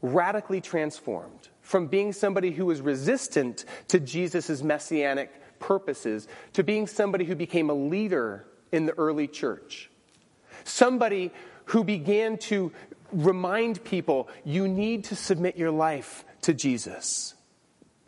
radically 0.00 0.60
transformed 0.60 1.48
from 1.60 1.86
being 1.86 2.12
somebody 2.12 2.50
who 2.50 2.66
was 2.66 2.80
resistant 2.80 3.64
to 3.88 4.00
Jesus' 4.00 4.62
messianic 4.62 5.30
purposes 5.58 6.26
to 6.54 6.64
being 6.64 6.86
somebody 6.86 7.24
who 7.24 7.36
became 7.36 7.68
a 7.68 7.74
leader 7.74 8.46
in 8.72 8.86
the 8.86 8.92
early 8.94 9.28
church. 9.28 9.90
Somebody 10.64 11.30
who 11.66 11.84
began 11.84 12.38
to 12.38 12.72
remind 13.12 13.84
people 13.84 14.28
you 14.44 14.66
need 14.66 15.04
to 15.04 15.16
submit 15.16 15.56
your 15.56 15.70
life 15.70 16.24
to 16.42 16.54
Jesus. 16.54 17.34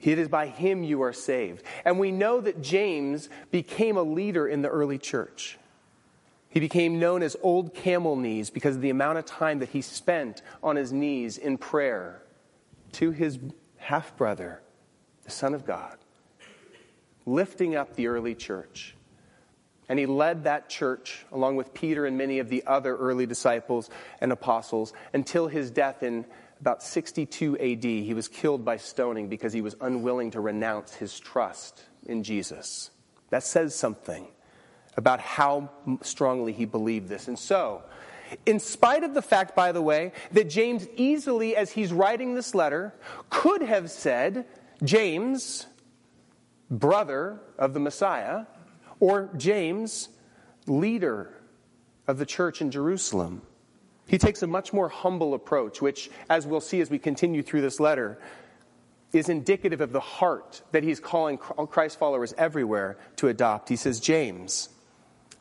It 0.01 0.19
is 0.19 0.29
by 0.29 0.47
him 0.47 0.83
you 0.83 1.03
are 1.03 1.13
saved. 1.13 1.63
And 1.85 1.99
we 1.99 2.13
know 2.13 2.41
that 2.41 2.63
James 2.63 3.29
became 3.51 3.97
a 3.97 4.03
leader 4.03 4.49
in 4.49 4.63
the 4.63 4.69
early 4.69 4.99
church. 4.99 5.59
He 6.55 6.61
became 6.61 7.01
known 7.01 7.25
as 7.25 7.37
Old 7.43 7.75
Camel 7.75 8.15
Knees 8.15 8.49
because 8.49 8.77
of 8.77 8.81
the 8.81 8.91
amount 8.91 9.19
of 9.19 9.25
time 9.25 9.59
that 9.59 9.71
he 9.71 9.83
spent 9.83 10.41
on 10.63 10.77
his 10.77 10.93
knees 10.93 11.37
in 11.37 11.59
prayer 11.59 12.23
to 12.93 13.11
his 13.11 13.41
half 13.77 14.17
brother, 14.17 14.63
the 15.25 15.33
Son 15.33 15.53
of 15.53 15.67
God, 15.67 15.99
lifting 17.27 17.75
up 17.75 17.97
the 17.97 18.07
early 18.07 18.37
church. 18.37 18.95
And 19.89 19.99
he 19.99 20.07
led 20.07 20.45
that 20.45 20.69
church, 20.69 21.27
along 21.33 21.57
with 21.57 21.75
Peter 21.75 22.07
and 22.07 22.17
many 22.17 22.39
of 22.39 22.49
the 22.49 22.63
other 22.69 22.97
early 22.97 23.27
disciples 23.27 23.91
and 24.21 24.31
apostles, 24.31 24.93
until 25.13 25.49
his 25.49 25.73
death 25.73 26.05
in 26.05 26.25
about 26.61 26.85
62 26.85 27.59
AD. 27.59 27.83
He 27.83 28.15
was 28.15 28.29
killed 28.29 28.65
by 28.65 28.77
stoning 28.77 29.29
because 29.29 29.53
he 29.53 29.61
was 29.61 29.75
unwilling 29.81 30.31
to 30.31 30.41
renounce 30.41 30.95
his 30.95 31.19
trust 31.19 31.83
in 32.07 32.23
Jesus. 32.23 32.93
That 33.31 33.43
says 33.43 33.75
something 33.75 34.29
about 34.97 35.21
how 35.21 35.71
strongly 36.03 36.53
he 36.53 36.65
believed 36.65 37.09
this. 37.09 37.29
And 37.29 37.39
so, 37.39 37.83
in 38.47 38.59
spite 38.59 39.05
of 39.05 39.15
the 39.15 39.23
fact, 39.23 39.55
by 39.55 39.73
the 39.73 39.83
way, 39.83 40.13
that 40.33 40.49
James 40.49 40.89
easily, 40.97 41.57
as 41.57 41.73
he's 41.73 41.93
writing 41.93 42.35
this 42.35 42.55
letter, 42.55 42.95
could 43.31 43.63
have 43.63 43.91
said, 43.91 44.47
James, 44.83 45.67
brother 46.71 47.41
of 47.59 47.75
the 47.75 47.81
Messiah, 47.81 48.47
or 49.01 49.31
James, 49.37 50.09
leader 50.67 51.35
of 52.07 52.19
the 52.19 52.27
church 52.27 52.61
in 52.61 52.71
Jerusalem. 52.71 53.43
He 54.07 54.19
takes 54.19 54.43
a 54.43 54.47
much 54.47 54.73
more 54.73 54.89
humble 54.89 55.35
approach, 55.35 55.81
which, 55.81 56.11
as 56.29 56.47
we'll 56.47 56.61
see 56.61 56.81
as 56.81 56.91
we 56.91 56.99
continue 56.99 57.43
through 57.43 57.63
this 57.63 57.81
letter, 57.81 58.19
is 59.13 59.29
indicative 59.29 59.81
of 59.81 59.93
the 59.93 60.01
heart 60.01 60.63
that 60.73 60.83
he's 60.83 61.01
calling 61.01 61.39
Christ 61.39 61.99
followers 61.99 62.35
everywhere 62.37 62.99
to 63.17 63.29
adopt. 63.29 63.69
He 63.69 63.77
says, 63.77 64.01
James, 64.01 64.69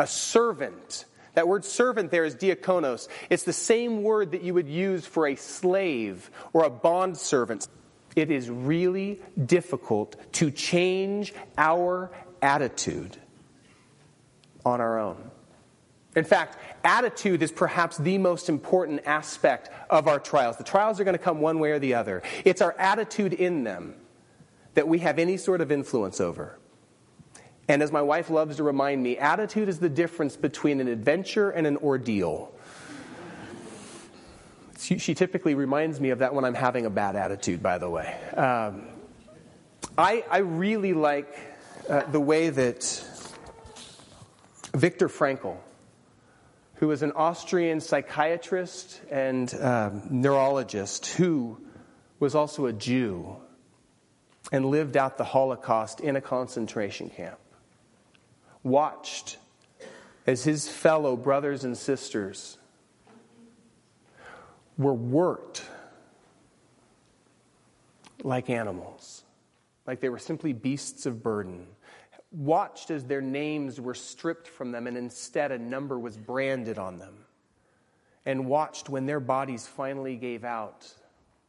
a 0.04 0.08
servant. 0.08 1.06
That 1.34 1.48
word 1.48 1.66
servant 1.66 2.12
there 2.12 2.26
is 2.26 2.36
diakonos. 2.36 3.08
It's 3.30 3.44
the 3.44 3.54
same 3.54 4.04
word 4.04 4.32
that 4.32 4.44
you 4.44 4.54
would 4.54 4.68
use 4.68 5.06
for 5.06 5.26
a 5.28 5.36
slave 5.36 6.30
or 6.52 6.66
a 6.66 6.70
bond 6.70 7.18
servant. 7.18 7.68
It 8.16 8.30
is 8.30 8.50
really 8.50 9.22
difficult 9.44 10.16
to 10.34 10.52
change 10.52 11.34
our 11.58 12.12
attitude 12.42 13.18
on 14.66 14.82
our 14.82 15.00
own. 15.00 15.32
In 16.16 16.26
fact, 16.26 16.58
attitude 16.84 17.42
is 17.42 17.52
perhaps 17.52 17.98
the 17.98 18.20
most 18.20 18.50
important 18.50 19.02
aspect 19.06 19.72
of 19.90 20.08
our 20.08 20.20
trials. 20.20 20.58
The 20.58 20.64
trials 20.64 21.00
are 21.00 21.06
going 21.06 21.18
to 21.18 21.24
come 21.24 21.40
one 21.40 21.60
way 21.60 21.72
or 21.72 21.80
the 21.80 21.96
other. 21.96 22.22
It's 22.46 22.62
our 22.62 22.74
attitude 22.78 23.34
in 23.34 23.64
them 23.64 23.96
that 24.76 24.88
we 24.88 25.00
have 25.00 25.18
any 25.18 25.38
sort 25.38 25.62
of 25.62 25.72
influence 25.72 26.22
over. 26.22 26.60
And 27.68 27.82
as 27.82 27.92
my 27.92 28.02
wife 28.02 28.30
loves 28.30 28.58
to 28.58 28.64
remind 28.64 29.02
me, 29.02 29.18
attitude 29.18 29.70
is 29.70 29.80
the 29.80 29.90
difference 29.90 30.36
between 30.36 30.82
an 30.82 30.88
adventure 30.88 31.50
and 31.50 31.66
an 31.66 31.78
ordeal. 31.78 32.54
She, 34.80 35.16
typically 35.16 35.56
reminds 35.56 36.02
me 36.02 36.10
of 36.10 36.20
that 36.20 36.36
when 36.36 36.44
I'm 36.44 36.54
having 36.54 36.86
a 36.86 36.90
bad 36.90 37.16
attitude, 37.16 37.64
by 37.64 37.78
the 37.78 37.90
way. 37.90 38.18
Um, 38.36 38.88
I, 39.98 40.26
I, 40.30 40.40
really 40.40 40.92
like 40.92 41.34
uh, 41.88 42.04
the 42.12 42.20
way 42.20 42.50
that 42.50 42.84
Viktor 44.74 45.08
Frankl, 45.08 45.56
who 46.76 46.90
was 46.90 47.02
an 47.02 47.14
Austrian 47.14 47.80
psychiatrist 47.80 49.00
and 49.10 49.54
um, 49.62 50.04
neurologist 50.10 51.06
who 51.06 51.62
was 52.20 52.36
also 52.36 52.66
a 52.66 52.74
Jew 52.74 53.38
and 54.52 54.66
lived 54.66 54.98
out 54.98 55.18
the 55.18 55.24
Holocaust 55.24 56.02
in 56.02 56.18
a 56.18 56.22
concentration 56.22 57.10
camp, 57.10 57.40
watched 58.64 59.38
as 60.26 60.44
his 60.44 60.68
fellow 60.68 61.16
brothers 61.16 61.64
and 61.64 61.78
sisters 61.78 62.58
were 64.78 64.94
worked 64.94 65.64
like 68.24 68.50
animals, 68.50 69.24
like 69.86 70.00
they 70.00 70.10
were 70.10 70.20
simply 70.20 70.54
beasts 70.54 71.06
of 71.06 71.22
burden 71.22 71.68
watched 72.34 72.90
as 72.90 73.06
their 73.06 73.22
names 73.22 73.80
were 73.80 73.94
stripped 73.94 74.48
from 74.48 74.72
them 74.72 74.88
and 74.88 74.98
instead 74.98 75.52
a 75.52 75.58
number 75.58 76.00
was 76.00 76.18
branded 76.18 76.78
on 76.78 76.98
them, 76.98 77.26
and 78.26 78.48
watched 78.48 78.90
when 78.90 79.06
their 79.06 79.20
bodies 79.20 79.68
finally 79.68 80.16
gave 80.16 80.44
out, 80.44 80.92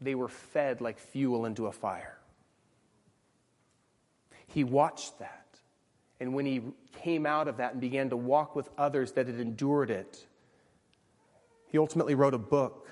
they 0.01 0.15
were 0.15 0.29
fed 0.29 0.81
like 0.81 0.99
fuel 0.99 1.47
into 1.47 1.67
a 1.67 1.73
fire. 1.73 2.19
He 4.47 4.63
watched 4.63 5.19
that. 5.21 5.44
And 6.21 6.35
when 6.35 6.47
he 6.47 6.63
came 7.01 7.27
out 7.27 7.49
of 7.49 7.57
that 7.59 7.73
and 7.73 7.81
began 7.81 8.11
to 8.11 8.17
walk 8.17 8.55
with 8.55 8.69
others 8.79 9.13
that 9.13 9.27
had 9.27 9.41
endured 9.41 9.91
it, 9.91 10.25
he 11.71 11.79
ultimately 11.79 12.15
wrote 12.15 12.35
a 12.35 12.39
book 12.39 12.89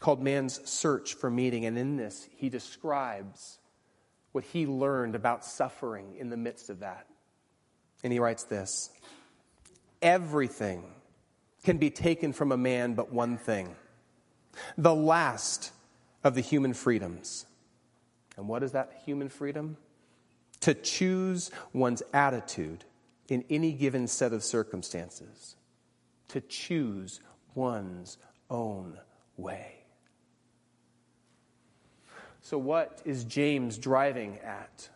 called 0.00 0.22
Man's 0.22 0.60
Search 0.68 1.14
for 1.14 1.30
Meaning. 1.30 1.64
And 1.64 1.78
in 1.78 1.96
this, 1.96 2.28
he 2.36 2.48
describes 2.48 3.58
what 4.32 4.44
he 4.44 4.66
learned 4.66 5.14
about 5.14 5.44
suffering 5.44 6.14
in 6.18 6.28
the 6.28 6.36
midst 6.36 6.68
of 6.68 6.80
that. 6.80 7.06
And 8.04 8.12
he 8.12 8.18
writes 8.18 8.44
this 8.44 8.90
Everything 10.02 10.84
can 11.64 11.78
be 11.78 11.90
taken 11.90 12.32
from 12.32 12.52
a 12.52 12.56
man 12.56 12.94
but 12.94 13.12
one 13.12 13.38
thing 13.38 13.74
the 14.76 14.94
last 14.94 15.72
of 16.22 16.34
the 16.34 16.40
human 16.40 16.74
freedoms. 16.74 17.46
And 18.36 18.48
what 18.48 18.62
is 18.62 18.72
that 18.72 19.00
human 19.04 19.28
freedom? 19.28 19.76
To 20.66 20.74
choose 20.74 21.52
one's 21.72 22.02
attitude 22.12 22.84
in 23.28 23.44
any 23.48 23.70
given 23.70 24.08
set 24.08 24.32
of 24.32 24.42
circumstances, 24.42 25.54
to 26.26 26.40
choose 26.40 27.20
one's 27.54 28.18
own 28.50 28.98
way. 29.36 29.74
So, 32.40 32.58
what 32.58 33.00
is 33.04 33.22
James 33.22 33.78
driving 33.78 34.40
at? 34.40 34.88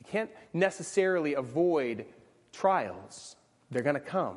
You 0.00 0.04
can't 0.10 0.30
necessarily 0.52 1.32
avoid 1.32 2.04
trials, 2.52 3.36
they're 3.70 3.82
going 3.82 3.94
to 3.94 4.00
come. 4.00 4.36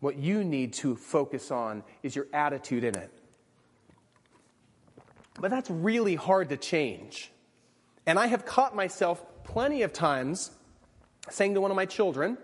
What 0.00 0.18
you 0.18 0.44
need 0.44 0.74
to 0.74 0.96
focus 0.96 1.50
on 1.50 1.82
is 2.02 2.14
your 2.14 2.26
attitude 2.34 2.84
in 2.84 2.94
it. 2.96 3.10
But 5.40 5.50
that's 5.50 5.70
really 5.70 6.16
hard 6.16 6.50
to 6.50 6.58
change. 6.58 7.32
And 8.10 8.18
I 8.18 8.26
have 8.26 8.44
caught 8.44 8.74
myself 8.74 9.24
plenty 9.44 9.82
of 9.82 9.92
times 9.92 10.50
saying 11.28 11.54
to 11.54 11.60
one 11.60 11.70
of 11.70 11.76
my 11.76 11.86
children, 11.86 12.38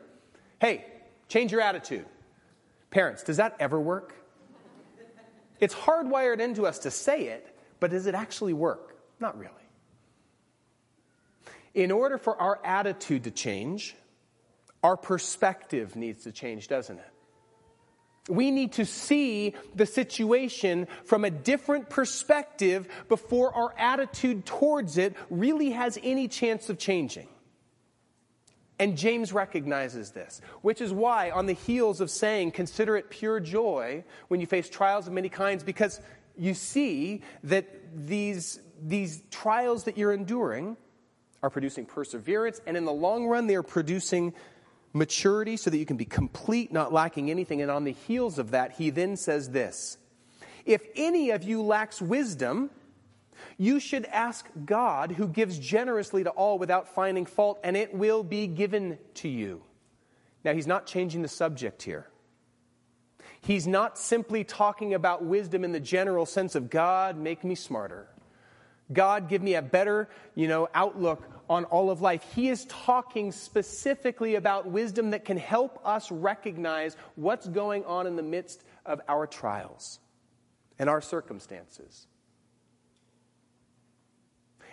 Hey, 0.61 0.85
change 1.29 1.51
your 1.51 1.61
attitude. 1.61 2.07
Parents, 2.91 3.25
does 3.25 3.39
that 3.39 3.57
ever 3.59 3.81
work? 3.81 4.15
It's 5.59 5.75
hardwired 5.75 6.39
into 6.39 6.67
us 6.67 6.79
to 6.81 6.93
say 6.93 7.25
it, 7.31 7.59
but 7.81 7.91
does 7.91 8.07
it 8.07 8.15
actually 8.15 8.53
work? 8.53 8.97
Not 9.19 9.37
really. 9.37 9.51
In 11.75 11.91
order 11.91 12.17
for 12.17 12.41
our 12.41 12.65
attitude 12.65 13.25
to 13.25 13.33
change, 13.33 13.97
our 14.85 14.97
perspective 14.97 15.97
needs 15.97 16.23
to 16.23 16.31
change, 16.31 16.69
doesn't 16.69 16.97
it? 16.97 17.13
We 18.29 18.51
need 18.51 18.73
to 18.73 18.85
see 18.85 19.55
the 19.75 19.87
situation 19.87 20.89
from 21.05 21.25
a 21.25 21.31
different 21.31 21.89
perspective 21.89 22.89
before 23.09 23.55
our 23.55 23.73
attitude 23.79 24.45
towards 24.45 24.99
it 24.99 25.15
really 25.31 25.71
has 25.71 25.99
any 26.03 26.27
chance 26.27 26.69
of 26.69 26.79
changing. 26.79 27.29
And 28.79 28.99
James 28.99 29.33
recognizes 29.33 30.11
this, 30.11 30.41
which 30.61 30.81
is 30.81 30.93
why, 30.93 31.31
on 31.31 31.47
the 31.47 31.55
heels 31.55 32.01
of 32.01 32.11
saying, 32.11 32.51
consider 32.51 32.97
it 32.97 33.09
pure 33.09 33.41
joy 33.41 34.05
when 34.29 34.41
you 34.41 34.47
face 34.47 34.69
trials 34.69 35.07
of 35.07 35.13
many 35.15 35.31
kinds, 35.31 35.63
because 35.63 36.01
you 36.37 36.53
see 36.53 37.23
that 37.45 37.67
these, 37.95 38.61
these 38.83 39.23
trials 39.31 39.85
that 39.85 39.97
you're 39.97 40.13
enduring 40.13 40.77
are 41.43 41.49
producing 41.49 41.87
perseverance, 41.87 42.61
and 42.67 42.77
in 42.77 42.85
the 42.85 42.93
long 42.93 43.27
run, 43.27 43.47
they 43.47 43.55
are 43.55 43.63
producing 43.63 44.35
maturity 44.97 45.57
so 45.57 45.71
that 45.71 45.79
you 45.79 45.87
can 45.87 45.97
be 45.97 46.05
complete, 46.05 46.73
not 46.73 46.93
lacking 46.93 47.31
anything. 47.31 47.63
And 47.63 47.71
on 47.71 47.85
the 47.85 47.93
heels 47.93 48.39
of 48.39 48.51
that, 48.51 48.73
he 48.73 48.91
then 48.91 49.17
says 49.17 49.51
this 49.51 49.99
If 50.65 50.83
any 50.97 51.31
of 51.31 51.45
you 51.45 51.63
lacks 51.63 52.01
wisdom, 52.01 52.71
you 53.59 53.79
should 53.79 54.07
ask 54.07 54.49
God, 54.65 55.13
who 55.13 55.29
gives 55.29 55.59
generously 55.59 56.25
to 56.25 56.31
all 56.31 56.59
without 56.59 56.89
finding 56.89 57.27
fault, 57.27 57.61
and 57.63 57.77
it 57.77 57.95
will 57.95 58.23
be 58.23 58.47
given 58.47 58.99
to 59.15 59.29
you. 59.29 59.63
Now, 60.45 60.55
he's 60.55 60.67
not 60.67 60.87
changing 60.87 61.23
the 61.23 61.29
subject 61.29 61.83
here. 61.83 62.07
He's 63.41 63.67
not 63.67 63.99
simply 63.99 64.45
talking 64.45 64.95
about 64.95 65.25
wisdom 65.25 65.65
in 65.65 65.73
the 65.73 65.81
general 65.81 66.27
sense 66.27 66.55
of 66.55 66.71
God, 66.71 67.17
make 67.17 67.45
me 67.45 67.55
smarter. 67.55 68.09
God, 68.93 69.29
give 69.29 69.43
me 69.43 69.55
a 69.55 69.63
better, 69.63 70.09
you 70.35 70.49
know, 70.49 70.69
outlook 70.75 71.36
on 71.49 71.65
all 71.65 71.91
of 71.91 72.01
life. 72.01 72.23
He 72.35 72.49
is 72.49 72.65
talking 72.67 73.33
specifically 73.33 74.35
about 74.35 74.67
wisdom 74.67 75.11
that 75.11 75.25
can 75.25 75.37
help 75.37 75.81
us 75.85 76.11
recognize 76.11 76.97
what's 77.15 77.47
going 77.47 77.85
on 77.85 78.07
in 78.07 78.17
the 78.17 78.23
midst 78.23 78.65
of 78.85 79.01
our 79.09 79.27
trials 79.27 79.99
and 80.79 80.91
our 80.91 81.01
circumstances. 81.01 82.07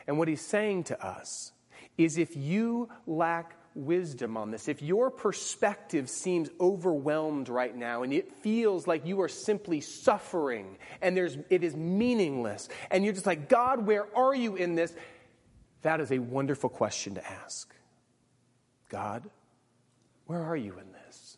And 0.07 0.17
what 0.17 0.27
he's 0.27 0.45
saying 0.45 0.85
to 0.85 1.05
us 1.05 1.51
is 1.97 2.17
if 2.17 2.35
you 2.35 2.89
lack 3.07 3.55
wisdom 3.75 4.37
on 4.37 4.51
this, 4.51 4.67
if 4.67 4.81
your 4.81 5.09
perspective 5.09 6.09
seems 6.09 6.49
overwhelmed 6.59 7.49
right 7.49 7.75
now 7.75 8.03
and 8.03 8.13
it 8.13 8.31
feels 8.41 8.85
like 8.85 9.05
you 9.05 9.21
are 9.21 9.29
simply 9.29 9.81
suffering 9.81 10.77
and 11.01 11.15
there's, 11.15 11.37
it 11.49 11.63
is 11.63 11.75
meaningless, 11.75 12.69
and 12.91 13.03
you're 13.03 13.13
just 13.13 13.25
like, 13.25 13.49
God, 13.49 13.85
where 13.85 14.05
are 14.15 14.35
you 14.35 14.55
in 14.55 14.75
this? 14.75 14.93
That 15.83 16.01
is 16.01 16.11
a 16.11 16.19
wonderful 16.19 16.69
question 16.69 17.15
to 17.15 17.25
ask. 17.25 17.73
God, 18.89 19.23
where 20.25 20.41
are 20.41 20.55
you 20.55 20.73
in 20.73 20.91
this? 21.05 21.37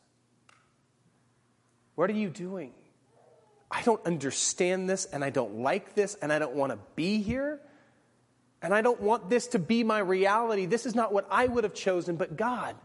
What 1.95 2.09
are 2.09 2.13
you 2.13 2.29
doing? 2.29 2.71
I 3.71 3.81
don't 3.81 4.05
understand 4.05 4.89
this, 4.89 5.05
and 5.05 5.23
I 5.23 5.31
don't 5.31 5.59
like 5.59 5.95
this, 5.95 6.15
and 6.21 6.31
I 6.31 6.39
don't 6.39 6.53
want 6.53 6.71
to 6.71 6.79
be 6.95 7.21
here. 7.21 7.59
And 8.61 8.73
I 8.73 8.81
don't 8.81 9.01
want 9.01 9.29
this 9.29 9.47
to 9.47 9.59
be 9.59 9.83
my 9.83 9.99
reality. 9.99 10.65
This 10.65 10.85
is 10.85 10.95
not 10.95 11.11
what 11.11 11.27
I 11.29 11.47
would 11.47 11.63
have 11.63 11.73
chosen, 11.73 12.15
but 12.15 12.37
God, 12.37 12.75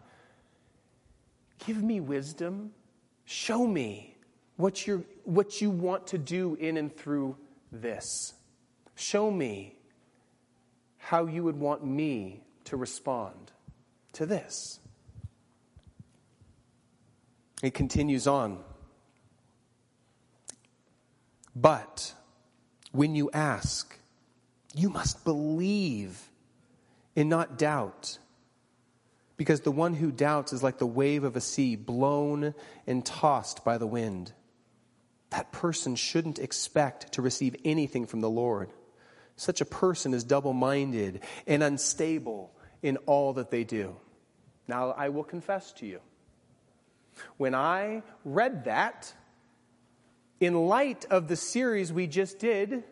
give 1.66 1.82
me 1.82 2.00
wisdom. 2.00 2.72
Show 3.24 3.66
me 3.66 4.16
what, 4.56 4.86
you 4.86 5.04
what 5.24 5.60
you 5.60 5.70
want 5.70 6.08
to 6.08 6.18
do 6.18 6.56
in 6.60 6.76
and 6.76 6.94
through 6.94 7.36
this. 7.70 8.34
Show 8.94 9.30
me 9.30 9.76
how 11.00 11.26
you 11.26 11.42
would 11.42 11.58
want 11.58 11.84
me 11.84 12.42
to 12.64 12.76
respond 12.76 13.50
to 14.12 14.26
this. 14.26 14.78
It 17.62 17.74
continues 17.74 18.26
on. 18.26 18.58
But 21.56 22.14
when 22.92 23.14
you 23.14 23.30
ask, 23.32 23.98
you 24.74 24.88
must 24.88 25.24
believe 25.24 26.30
and 27.16 27.28
not 27.28 27.58
doubt. 27.58 28.18
Because 29.36 29.62
the 29.62 29.72
one 29.72 29.94
who 29.94 30.12
doubts 30.12 30.52
is 30.52 30.62
like 30.62 30.78
the 30.78 30.86
wave 30.86 31.24
of 31.24 31.34
a 31.34 31.40
sea 31.40 31.74
blown 31.74 32.54
and 32.86 33.04
tossed 33.04 33.64
by 33.64 33.78
the 33.78 33.86
wind. 33.86 34.32
That 35.30 35.50
person 35.50 35.96
shouldn't 35.96 36.38
expect 36.38 37.12
to 37.12 37.22
receive 37.22 37.56
anything 37.64 38.06
from 38.06 38.20
the 38.20 38.30
Lord. 38.30 38.70
Such 39.40 39.62
a 39.62 39.64
person 39.64 40.12
is 40.12 40.22
double 40.22 40.52
minded 40.52 41.22
and 41.46 41.62
unstable 41.62 42.52
in 42.82 42.98
all 43.06 43.32
that 43.32 43.50
they 43.50 43.64
do. 43.64 43.96
Now, 44.68 44.90
I 44.90 45.08
will 45.08 45.24
confess 45.24 45.72
to 45.78 45.86
you, 45.86 46.00
when 47.38 47.54
I 47.54 48.02
read 48.22 48.66
that, 48.66 49.14
in 50.40 50.66
light 50.66 51.06
of 51.08 51.26
the 51.26 51.36
series 51.36 51.90
we 51.90 52.06
just 52.06 52.38
did, 52.38 52.84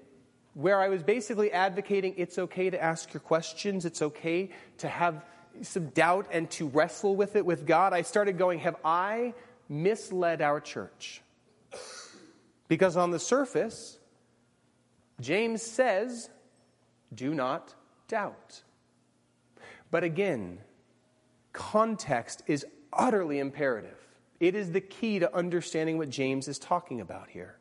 where 0.54 0.80
I 0.80 0.88
was 0.88 1.02
basically 1.02 1.52
advocating 1.52 2.14
it's 2.16 2.38
okay 2.38 2.70
to 2.70 2.82
ask 2.82 3.12
your 3.12 3.20
questions, 3.20 3.84
it's 3.84 4.00
okay 4.00 4.48
to 4.78 4.88
have 4.88 5.26
some 5.60 5.90
doubt 5.90 6.28
and 6.32 6.50
to 6.52 6.68
wrestle 6.68 7.14
with 7.14 7.36
it 7.36 7.44
with 7.44 7.66
God, 7.66 7.92
I 7.92 8.00
started 8.00 8.38
going, 8.38 8.60
Have 8.60 8.76
I 8.82 9.34
misled 9.68 10.40
our 10.40 10.62
church? 10.62 11.20
Because 12.68 12.96
on 12.96 13.10
the 13.10 13.18
surface, 13.18 13.98
James 15.20 15.60
says, 15.60 16.30
Do 17.14 17.34
not 17.34 17.74
doubt. 18.06 18.62
But 19.90 20.04
again, 20.04 20.58
context 21.52 22.42
is 22.46 22.66
utterly 22.92 23.38
imperative. 23.38 23.98
It 24.40 24.54
is 24.54 24.72
the 24.72 24.80
key 24.80 25.18
to 25.18 25.34
understanding 25.34 25.98
what 25.98 26.10
James 26.10 26.48
is 26.48 26.58
talking 26.58 27.00
about 27.00 27.28
here. 27.30 27.56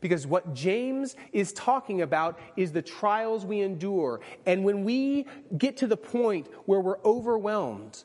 Because 0.00 0.26
what 0.26 0.54
James 0.54 1.16
is 1.32 1.52
talking 1.52 2.02
about 2.02 2.38
is 2.56 2.72
the 2.72 2.82
trials 2.82 3.46
we 3.46 3.60
endure. 3.60 4.20
And 4.46 4.62
when 4.62 4.84
we 4.84 5.26
get 5.56 5.78
to 5.78 5.86
the 5.86 5.96
point 5.96 6.48
where 6.66 6.80
we're 6.80 7.00
overwhelmed, 7.04 8.04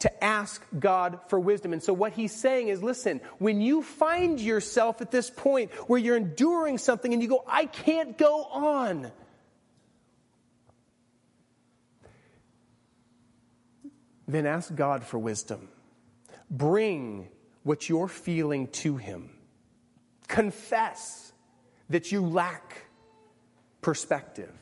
to 0.00 0.24
ask 0.24 0.64
God 0.78 1.18
for 1.28 1.40
wisdom. 1.40 1.72
And 1.72 1.82
so, 1.82 1.92
what 1.92 2.12
he's 2.12 2.32
saying 2.32 2.68
is 2.68 2.82
listen, 2.82 3.20
when 3.38 3.60
you 3.60 3.82
find 3.82 4.40
yourself 4.40 5.00
at 5.00 5.10
this 5.10 5.30
point 5.30 5.72
where 5.88 5.98
you're 5.98 6.16
enduring 6.16 6.78
something 6.78 7.12
and 7.12 7.22
you 7.22 7.28
go, 7.28 7.44
I 7.46 7.66
can't 7.66 8.16
go 8.16 8.44
on, 8.44 9.10
then 14.26 14.46
ask 14.46 14.74
God 14.74 15.04
for 15.04 15.18
wisdom. 15.18 15.68
Bring 16.50 17.28
what 17.62 17.88
you're 17.88 18.08
feeling 18.08 18.68
to 18.68 18.96
him. 18.96 19.30
Confess 20.28 21.32
that 21.90 22.12
you 22.12 22.20
lack 22.22 22.86
perspective 23.80 24.52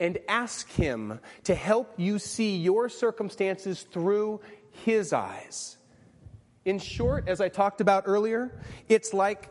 and 0.00 0.18
ask 0.28 0.70
Him 0.70 1.20
to 1.44 1.54
help 1.54 1.94
you 1.96 2.18
see 2.18 2.56
your 2.56 2.88
circumstances 2.88 3.82
through 3.82 4.40
His 4.84 5.12
eyes. 5.12 5.76
In 6.64 6.78
short, 6.78 7.28
as 7.28 7.40
I 7.40 7.48
talked 7.48 7.80
about 7.80 8.04
earlier, 8.06 8.60
it's 8.88 9.14
like 9.14 9.48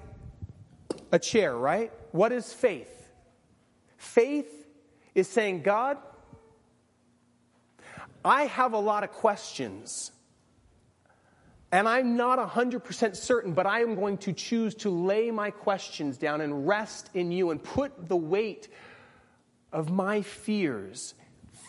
a 1.12 1.20
chair, 1.20 1.56
right? 1.56 1.92
What 2.12 2.32
is 2.32 2.54
faith? 2.54 3.12
Faith 3.98 4.68
is 5.16 5.28
saying, 5.28 5.64
God, 5.64 5.98
I 8.24 8.44
have 8.44 8.74
a 8.74 8.80
lot 8.80 9.04
of 9.04 9.12
questions. 9.12 10.12
And 11.72 11.88
I'm 11.88 12.16
not 12.16 12.40
100% 12.40 13.16
certain, 13.16 13.54
but 13.54 13.66
I 13.66 13.82
am 13.82 13.96
going 13.96 14.18
to 14.20 14.34
choose 14.34 14.76
to 14.76 14.90
lay 14.90 15.32
my 15.32 15.52
questions 15.52 16.18
down 16.18 16.42
and 16.42 16.68
rest 16.68 17.10
in 17.14 17.32
you 17.32 17.52
and 17.52 17.62
put 17.62 18.08
the 18.08 18.16
weight 18.16 18.70
of 19.74 19.90
my 19.90 20.22
fears 20.22 21.14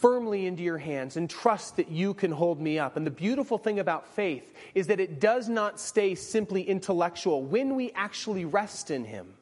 firmly 0.00 0.47
into 0.47 0.62
your 0.62 0.79
hands 0.79 1.17
and 1.17 1.29
trust 1.29 1.77
that 1.77 1.91
you 1.91 2.15
can 2.15 2.31
hold 2.31 2.61
me 2.61 2.79
up. 2.79 2.97
And 2.97 3.06
the 3.06 3.11
beautiful 3.11 3.59
thing 3.59 3.79
about 3.81 4.06
faith 4.06 4.53
is 4.75 4.87
that 4.89 5.00
it 5.00 5.21
does 5.21 5.49
not 5.49 5.81
stay 5.81 6.15
simply 6.15 6.62
intellectual. 6.62 7.43
When 7.43 7.75
we 7.75 7.93
actually 7.93 8.45
rest 8.45 8.91
in 8.91 9.05
Him, 9.05 9.35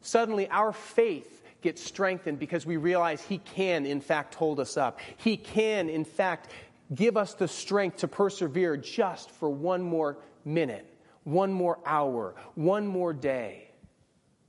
suddenly 0.00 0.48
our 0.48 0.72
faith 0.72 1.42
gets 1.62 1.82
strengthened 1.82 2.38
because 2.38 2.64
we 2.64 2.76
realize 2.76 3.22
He 3.22 3.38
can, 3.38 3.86
in 3.86 4.00
fact, 4.00 4.34
hold 4.34 4.60
us 4.60 4.76
up. 4.76 5.00
He 5.16 5.36
can, 5.36 5.88
in 5.88 6.04
fact, 6.04 6.50
give 6.94 7.16
us 7.16 7.34
the 7.34 7.48
strength 7.48 7.98
to 7.98 8.08
persevere 8.08 8.76
just 8.76 9.30
for 9.30 9.50
one 9.50 9.82
more 9.82 10.18
minute, 10.44 10.86
one 11.24 11.52
more 11.52 11.80
hour, 11.84 12.34
one 12.54 12.86
more 12.86 13.12
day. 13.12 13.70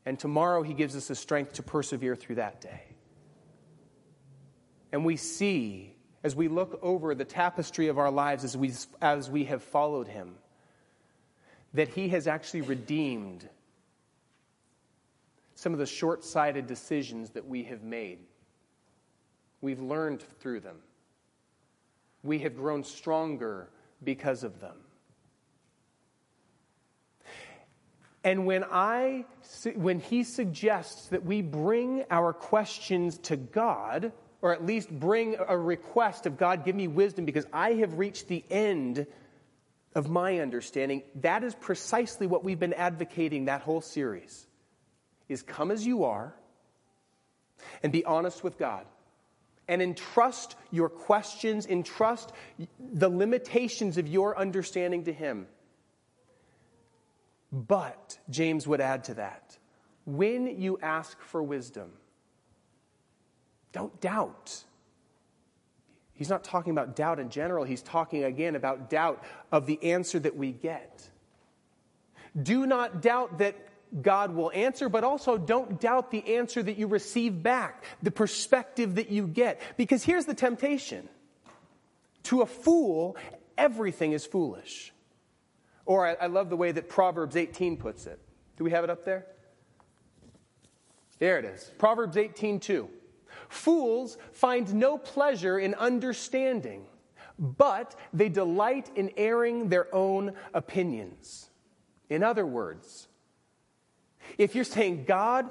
And 0.06 0.20
tomorrow, 0.20 0.62
He 0.62 0.74
gives 0.74 0.96
us 0.96 1.08
the 1.08 1.16
strength 1.16 1.54
to 1.54 1.64
persevere 1.64 2.16
through 2.16 2.36
that 2.36 2.62
day. 2.62 2.87
And 4.92 5.06
we 5.06 5.18
see, 5.18 5.96
as 6.24 6.36
we 6.36 6.48
look 6.48 6.80
over 6.82 7.14
the 7.14 7.26
tapestry 7.26 7.88
of 7.88 7.98
our 7.98 8.12
lives 8.12 8.44
as 8.44 8.56
we, 8.56 8.72
as 9.02 9.30
we 9.30 9.46
have 9.46 9.64
followed 9.64 10.08
Him, 10.08 10.36
that 11.74 11.90
He 11.90 12.10
has 12.10 12.28
actually 12.28 12.62
redeemed 12.62 13.48
some 15.56 15.74
of 15.74 15.80
the 15.80 15.86
short 15.86 16.24
sighted 16.24 16.68
decisions 16.68 17.32
that 17.32 17.48
we 17.48 17.64
have 17.64 17.84
made. 17.84 18.20
We've 19.62 19.82
learned 19.82 20.22
through 20.40 20.60
them 20.60 20.78
we 22.28 22.40
have 22.40 22.56
grown 22.56 22.84
stronger 22.84 23.70
because 24.04 24.44
of 24.44 24.60
them. 24.60 24.76
And 28.24 28.46
when 28.46 28.66
I 28.66 29.26
when 29.76 30.00
he 30.00 30.24
suggests 30.24 31.08
that 31.08 31.24
we 31.24 31.42
bring 31.42 32.04
our 32.12 32.34
questions 32.34 33.18
to 33.20 33.38
God, 33.38 34.12
or 34.42 34.54
at 34.54 34.66
least 34.66 34.90
bring 34.92 35.36
a 35.48 35.58
request 35.58 36.26
of 36.26 36.38
God, 36.38 36.64
give 36.64 36.76
me 36.76 36.88
wisdom 36.88 37.26
because 37.26 37.46
I 37.52 37.74
have 37.74 37.98
reached 37.98 38.28
the 38.28 38.44
end 38.50 39.08
of 39.96 40.10
my 40.10 40.40
understanding, 40.40 41.02
that 41.16 41.44
is 41.44 41.56
precisely 41.56 42.28
what 42.28 42.44
we've 42.44 42.60
been 42.60 42.74
advocating 42.74 43.46
that 43.46 43.62
whole 43.62 43.82
series. 43.82 44.46
Is 45.28 45.42
come 45.42 45.72
as 45.72 45.86
you 45.86 46.06
are 46.06 46.34
and 47.82 47.92
be 47.92 48.06
honest 48.06 48.44
with 48.44 48.58
God 48.58 48.86
and 49.68 49.82
entrust 49.82 50.56
your 50.72 50.88
questions, 50.88 51.66
entrust 51.66 52.32
the 52.80 53.10
limitations 53.10 53.98
of 53.98 54.08
your 54.08 54.38
understanding 54.38 55.06
to 55.06 55.14
Him. 55.14 55.48
But, 57.52 58.20
James 58.30 58.68
would 58.68 58.82
add 58.82 59.06
to 59.06 59.16
that, 59.16 59.58
when 60.06 60.62
you 60.62 60.80
ask 60.82 61.20
for 61.22 61.42
wisdom, 61.42 61.92
don't 63.78 64.02
doubt. 64.02 64.64
He's 66.14 66.30
not 66.30 66.44
talking 66.44 66.72
about 66.72 66.96
doubt 66.96 67.20
in 67.20 67.30
general. 67.30 67.64
He's 67.64 67.84
talking 67.84 68.24
again 68.24 68.56
about 68.56 68.90
doubt 68.90 69.24
of 69.52 69.68
the 69.68 69.92
answer 69.92 70.18
that 70.18 70.36
we 70.36 70.52
get. 70.52 71.08
Do 72.42 72.66
not 72.66 73.04
doubt 73.04 73.38
that 73.38 73.56
God 74.02 74.34
will 74.34 74.52
answer, 74.52 74.90
but 74.90 75.04
also 75.04 75.38
don't 75.38 75.80
doubt 75.80 76.10
the 76.10 76.38
answer 76.38 76.64
that 76.64 76.80
you 76.80 76.88
receive 76.88 77.44
back, 77.44 77.84
the 78.02 78.10
perspective 78.10 78.96
that 78.96 79.12
you 79.12 79.28
get. 79.28 79.62
Because 79.78 80.04
here's 80.04 80.26
the 80.26 80.34
temptation 80.34 81.08
to 82.24 82.42
a 82.42 82.48
fool, 82.48 83.16
everything 83.60 84.14
is 84.14 84.26
foolish. 84.26 84.92
Or 85.86 86.08
I, 86.08 86.14
I 86.20 86.28
love 86.28 86.50
the 86.50 86.58
way 86.58 86.72
that 86.72 86.90
Proverbs 86.90 87.36
18 87.36 87.78
puts 87.78 88.08
it. 88.08 88.20
Do 88.58 88.64
we 88.64 88.72
have 88.72 88.84
it 88.84 88.90
up 88.90 89.06
there? 89.06 89.28
There 91.20 91.38
it 91.38 91.46
is. 91.46 91.72
Proverbs 91.78 92.18
18 92.18 92.60
2. 92.60 92.90
Fools 93.50 94.18
find 94.32 94.74
no 94.74 94.98
pleasure 94.98 95.58
in 95.60 95.74
understanding, 95.76 96.86
but 97.40 97.96
they 98.14 98.30
delight 98.30 98.90
in 98.96 99.12
airing 99.18 99.70
their 99.70 99.94
own 99.94 100.34
opinions. 100.54 101.50
In 102.10 102.24
other 102.24 102.46
words, 102.46 103.08
if 104.38 104.56
you're 104.56 104.64
saying, 104.64 105.06
God, 105.06 105.50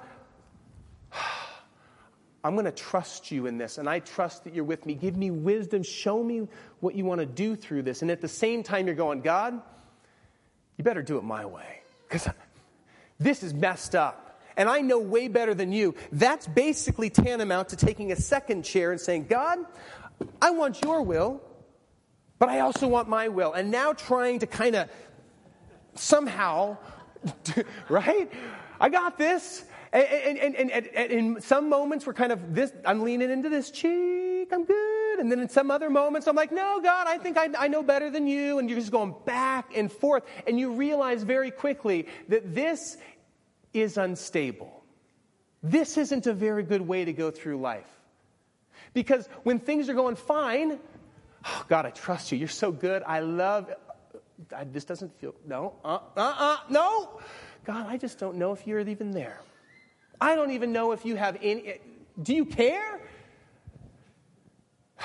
I'm 2.45 2.55
going 2.55 2.67
to 2.67 2.73
trust 2.73 3.31
you 3.31 3.47
in 3.47 3.59
this, 3.59 3.79
and 3.79 3.89
I 3.89 3.99
trust 3.99 4.45
that 4.45 4.55
you're 4.55 4.65
with 4.65 4.87
me. 4.87 4.95
Give 4.95 5.17
me 5.17 5.31
wisdom. 5.31 5.83
Show 5.83 6.23
me 6.23 6.47
what 6.81 6.95
you 6.95 7.05
want 7.05 7.21
to 7.21 7.27
do 7.27 7.57
through 7.57 7.83
this. 7.83 8.03
And 8.03 8.11
at 8.11 8.21
the 8.21 8.29
same 8.29 8.63
time, 8.63 8.87
you're 8.87 8.95
going, 8.95 9.21
God, 9.21 9.61
you 10.77 10.85
better 10.85 11.03
do 11.03 11.19
it 11.19 11.25
my 11.25 11.45
way, 11.45 11.81
because 12.09 12.29
this 13.19 13.43
is 13.43 13.55
messed 13.55 13.95
up. 13.95 14.26
And 14.57 14.69
I 14.69 14.81
know 14.81 14.99
way 14.99 15.29
better 15.29 15.55
than 15.55 15.73
you. 15.73 15.95
That's 16.13 16.47
basically 16.47 17.11
tantamount 17.11 17.71
to 17.71 17.77
taking 17.77 18.13
a 18.13 18.17
second 18.17 18.63
chair 18.63 18.91
and 18.91 19.01
saying, 19.01 19.27
God, 19.29 19.59
I 20.41 20.51
want 20.51 20.83
your 20.83 21.03
will, 21.03 21.43
but 22.39 22.49
I 22.49 22.61
also 22.61 22.89
want 22.89 23.09
my 23.09 23.29
will. 23.29 23.53
And 23.53 23.71
now 23.71 23.93
trying 23.93 24.39
to 24.41 24.47
kind 24.47 24.77
of 24.77 24.89
somehow, 25.95 26.79
right? 27.89 28.33
I 28.81 28.89
got 28.89 29.19
this. 29.19 29.65
And, 29.93 30.39
and, 30.39 30.57
and, 30.57 30.71
and, 30.71 31.11
in 31.11 31.41
some 31.41 31.69
moments, 31.69 32.07
we're 32.07 32.13
kind 32.13 32.33
of 32.33 32.55
this, 32.55 32.73
I'm 32.85 33.03
leaning 33.03 33.31
into 33.31 33.49
this 33.49 33.71
cheek, 33.71 34.53
I'm 34.53 34.65
good. 34.65 35.19
And 35.21 35.33
then 35.33 35.41
in 35.41 35.49
some 35.49 35.71
other 35.71 35.89
moments, 35.89 36.27
I'm 36.27 36.37
like, 36.37 36.53
no, 36.53 36.81
God, 36.83 37.07
I 37.07 37.17
think 37.19 37.39
I, 37.39 37.49
I 37.59 37.69
know 37.69 37.83
better 37.83 38.11
than 38.11 38.27
you. 38.27 38.59
And 38.59 38.69
you're 38.69 38.79
just 38.79 38.93
going 38.93 39.15
back 39.25 39.77
and 39.77 39.91
forth. 39.91 40.25
And 40.47 40.59
you 40.59 40.73
realize 40.73 41.23
very 41.23 41.51
quickly 41.51 42.09
that 42.29 42.55
this 42.55 42.99
is 43.81 43.97
unstable. 43.97 44.83
This 45.63 45.97
isn't 45.97 46.27
a 46.27 46.35
very 46.35 46.63
good 46.63 46.83
way 46.83 47.05
to 47.05 47.13
go 47.13 47.31
through 47.31 47.61
life. 47.61 47.89
Because 48.95 49.29
when 49.43 49.59
things 49.59 49.89
are 49.89 49.95
going 49.95 50.17
fine, 50.17 50.79
oh, 51.45 51.65
God, 51.69 51.87
I 51.87 51.91
trust 51.91 52.33
you. 52.33 52.39
You're 52.39 52.49
so 52.49 52.71
good. 52.73 53.03
I 53.07 53.21
love 53.21 53.71
I, 54.55 54.65
this 54.65 54.85
doesn't 54.85 55.19
feel, 55.19 55.35
no, 55.47 55.75
uh, 55.85 55.99
uh, 56.17 56.35
uh, 56.39 56.57
no. 56.69 57.21
God, 57.65 57.87
I 57.89 57.97
just 57.97 58.19
don't 58.19 58.37
know 58.37 58.53
if 58.53 58.67
you're 58.67 58.81
even 58.81 59.11
there. 59.11 59.41
I 60.21 60.35
don't 60.35 60.53
even 60.53 60.73
know 60.73 60.93
if 60.93 61.05
you 61.05 61.17
have 61.17 61.39
any, 61.43 61.81
do 62.23 62.35
you 62.35 62.45
care? 62.45 63.01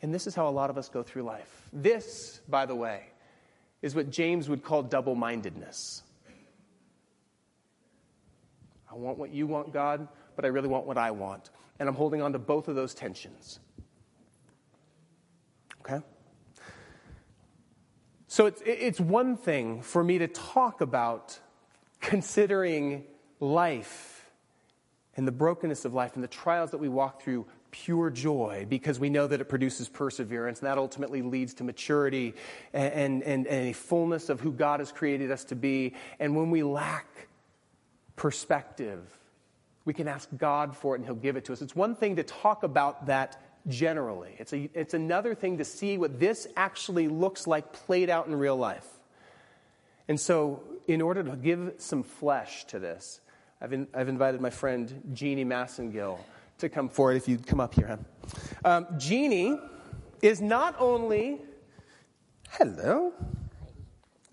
And 0.00 0.14
this 0.14 0.28
is 0.28 0.34
how 0.36 0.46
a 0.46 0.50
lot 0.50 0.70
of 0.70 0.78
us 0.78 0.88
go 0.88 1.02
through 1.02 1.24
life. 1.24 1.68
This, 1.72 2.40
by 2.48 2.66
the 2.66 2.74
way, 2.76 3.02
is 3.82 3.96
what 3.96 4.10
James 4.10 4.48
would 4.48 4.62
call 4.62 4.84
double 4.84 5.16
mindedness. 5.16 6.04
I 8.98 9.00
want 9.00 9.16
what 9.16 9.32
you 9.32 9.46
want, 9.46 9.72
God, 9.72 10.08
but 10.34 10.44
I 10.44 10.48
really 10.48 10.66
want 10.66 10.84
what 10.84 10.98
I 10.98 11.12
want. 11.12 11.50
And 11.78 11.88
I'm 11.88 11.94
holding 11.94 12.20
on 12.20 12.32
to 12.32 12.38
both 12.40 12.66
of 12.66 12.74
those 12.74 12.94
tensions. 12.94 13.60
Okay? 15.82 16.04
So 18.26 18.46
it's, 18.46 18.60
it's 18.66 18.98
one 18.98 19.36
thing 19.36 19.82
for 19.82 20.02
me 20.02 20.18
to 20.18 20.26
talk 20.26 20.80
about 20.80 21.38
considering 22.00 23.04
life 23.38 24.28
and 25.16 25.28
the 25.28 25.32
brokenness 25.32 25.84
of 25.84 25.94
life 25.94 26.16
and 26.16 26.24
the 26.24 26.28
trials 26.28 26.72
that 26.72 26.78
we 26.78 26.88
walk 26.88 27.22
through 27.22 27.46
pure 27.70 28.10
joy 28.10 28.66
because 28.68 28.98
we 28.98 29.10
know 29.10 29.28
that 29.28 29.40
it 29.40 29.44
produces 29.44 29.88
perseverance 29.88 30.58
and 30.58 30.66
that 30.66 30.78
ultimately 30.78 31.22
leads 31.22 31.54
to 31.54 31.62
maturity 31.62 32.34
and, 32.72 33.22
and, 33.22 33.46
and, 33.46 33.46
a 33.46 33.72
fullness 33.74 34.28
of 34.28 34.40
who 34.40 34.50
God 34.50 34.80
has 34.80 34.90
created 34.90 35.30
us 35.30 35.44
to 35.44 35.54
be. 35.54 35.94
And 36.18 36.34
when 36.34 36.50
we 36.50 36.62
lack 36.62 37.27
perspective, 38.18 39.00
we 39.86 39.94
can 39.94 40.06
ask 40.06 40.28
God 40.36 40.76
for 40.76 40.94
it 40.94 40.98
and 40.98 41.06
He'll 41.06 41.14
give 41.14 41.36
it 41.36 41.46
to 41.46 41.54
us. 41.54 41.62
It's 41.62 41.74
one 41.74 41.96
thing 41.96 42.16
to 42.16 42.22
talk 42.22 42.62
about 42.62 43.06
that 43.06 43.40
generally. 43.66 44.34
It's, 44.38 44.52
a, 44.52 44.68
it's 44.74 44.92
another 44.92 45.34
thing 45.34 45.56
to 45.58 45.64
see 45.64 45.96
what 45.96 46.20
this 46.20 46.46
actually 46.56 47.08
looks 47.08 47.46
like 47.46 47.72
played 47.72 48.10
out 48.10 48.26
in 48.26 48.34
real 48.34 48.56
life. 48.56 48.86
And 50.08 50.18
so, 50.18 50.62
in 50.86 51.00
order 51.00 51.22
to 51.22 51.36
give 51.36 51.74
some 51.78 52.02
flesh 52.02 52.64
to 52.66 52.78
this, 52.78 53.20
I've, 53.60 53.72
in, 53.72 53.86
I've 53.94 54.08
invited 54.08 54.40
my 54.40 54.50
friend 54.50 55.02
Jeannie 55.12 55.44
Massengill 55.44 56.18
to 56.58 56.68
come 56.68 56.88
forward. 56.88 57.16
If 57.16 57.28
you'd 57.28 57.46
come 57.46 57.60
up 57.60 57.74
here, 57.74 57.86
huh? 57.86 57.96
Um, 58.64 58.86
Jeannie 58.98 59.58
is 60.22 60.40
not 60.40 60.76
only. 60.78 61.40
Hello. 62.50 63.12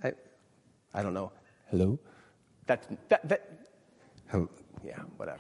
I, 0.03 0.13
I 0.93 1.01
don't 1.01 1.13
know. 1.13 1.31
Hello. 1.69 1.99
That, 2.67 3.09
that, 3.09 3.27
that, 3.27 3.54
hello. 4.35 4.49
Yeah, 4.83 4.99
whatever. 5.17 5.39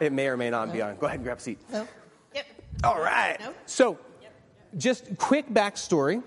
it 0.00 0.12
may 0.12 0.28
or 0.28 0.36
may 0.36 0.50
not 0.50 0.72
be 0.72 0.80
on. 0.80 0.96
Go 0.96 1.06
ahead 1.06 1.18
and 1.18 1.24
grab 1.24 1.38
a 1.38 1.40
seat. 1.40 1.58
Hello. 1.70 1.86
Yep. 2.34 2.46
All 2.84 3.00
right. 3.00 3.36
No? 3.40 3.54
So, 3.66 3.98
just 4.76 5.16
quick 5.18 5.48
backstory. 5.48 6.22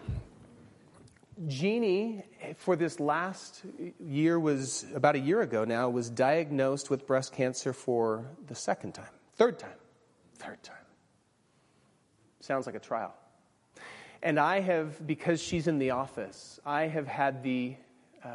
Jeannie, 1.47 2.23
for 2.57 2.75
this 2.75 2.99
last 2.99 3.61
year, 3.99 4.39
was 4.39 4.85
about 4.95 5.15
a 5.15 5.19
year 5.19 5.41
ago 5.41 5.65
now, 5.65 5.89
was 5.89 6.09
diagnosed 6.09 6.89
with 6.89 7.05
breast 7.05 7.31
cancer 7.31 7.73
for 7.73 8.25
the 8.47 8.55
second 8.55 8.93
time, 8.93 9.05
third 9.35 9.59
time, 9.59 9.77
third 10.35 10.61
time. 10.63 10.75
Sounds 12.39 12.65
like 12.65 12.75
a 12.75 12.79
trial. 12.79 13.13
And 14.23 14.39
I 14.39 14.61
have, 14.61 15.05
because 15.05 15.41
she's 15.41 15.67
in 15.67 15.77
the 15.77 15.91
office, 15.91 16.59
I 16.65 16.87
have 16.87 17.05
had 17.05 17.43
the 17.43 17.75
uh, 18.23 18.29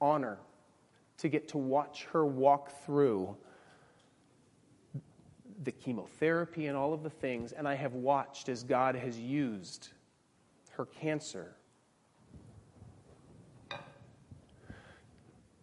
honor 0.00 0.38
to 1.18 1.28
get 1.28 1.48
to 1.48 1.58
watch 1.58 2.06
her 2.12 2.24
walk 2.24 2.70
through 2.84 3.36
the 5.64 5.72
chemotherapy 5.72 6.66
and 6.66 6.76
all 6.76 6.94
of 6.94 7.02
the 7.02 7.10
things, 7.10 7.52
and 7.52 7.66
I 7.66 7.74
have 7.74 7.94
watched 7.94 8.48
as 8.48 8.62
God 8.62 8.94
has 8.94 9.18
used 9.18 9.88
her 10.70 10.86
cancer 10.86 11.56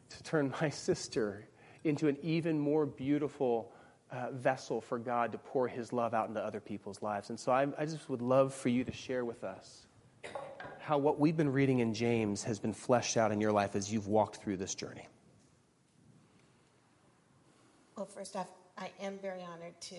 to 0.10 0.24
turn 0.24 0.54
my 0.62 0.70
sister 0.70 1.48
into 1.84 2.08
an 2.08 2.18
even 2.22 2.60
more 2.60 2.86
beautiful 2.86 3.72
uh, 4.12 4.32
vessel 4.32 4.82
for 4.82 5.00
God 5.00 5.32
to 5.32 5.38
pour 5.38 5.68
his 5.68 5.94
love 5.94 6.14
out 6.14 6.28
into 6.28 6.42
other 6.42 6.60
people's 6.60 7.02
lives. 7.02 7.30
And 7.30 7.40
so 7.40 7.52
I, 7.52 7.68
I 7.78 7.86
just 7.86 8.10
would 8.10 8.22
love 8.22 8.54
for 8.54 8.70
you 8.70 8.84
to 8.84 8.92
share 8.92 9.24
with 9.24 9.44
us 9.44 9.88
how 10.80 10.98
what 10.98 11.20
we've 11.20 11.38
been 11.38 11.52
reading 11.52 11.80
in 11.80 11.94
James 11.94 12.44
has 12.44 12.60
been 12.60 12.74
fleshed 12.74 13.18
out 13.18 13.32
in 13.32 13.40
your 13.40 13.52
life 13.52 13.76
as 13.76 13.92
you've 13.92 14.08
walked 14.08 14.38
through 14.38 14.58
this 14.58 14.76
journey. 14.76 15.08
Well, 17.96 18.06
first 18.06 18.36
off, 18.36 18.48
I 18.78 18.92
am 19.02 19.18
very 19.20 19.42
honored 19.42 19.80
to, 19.80 19.96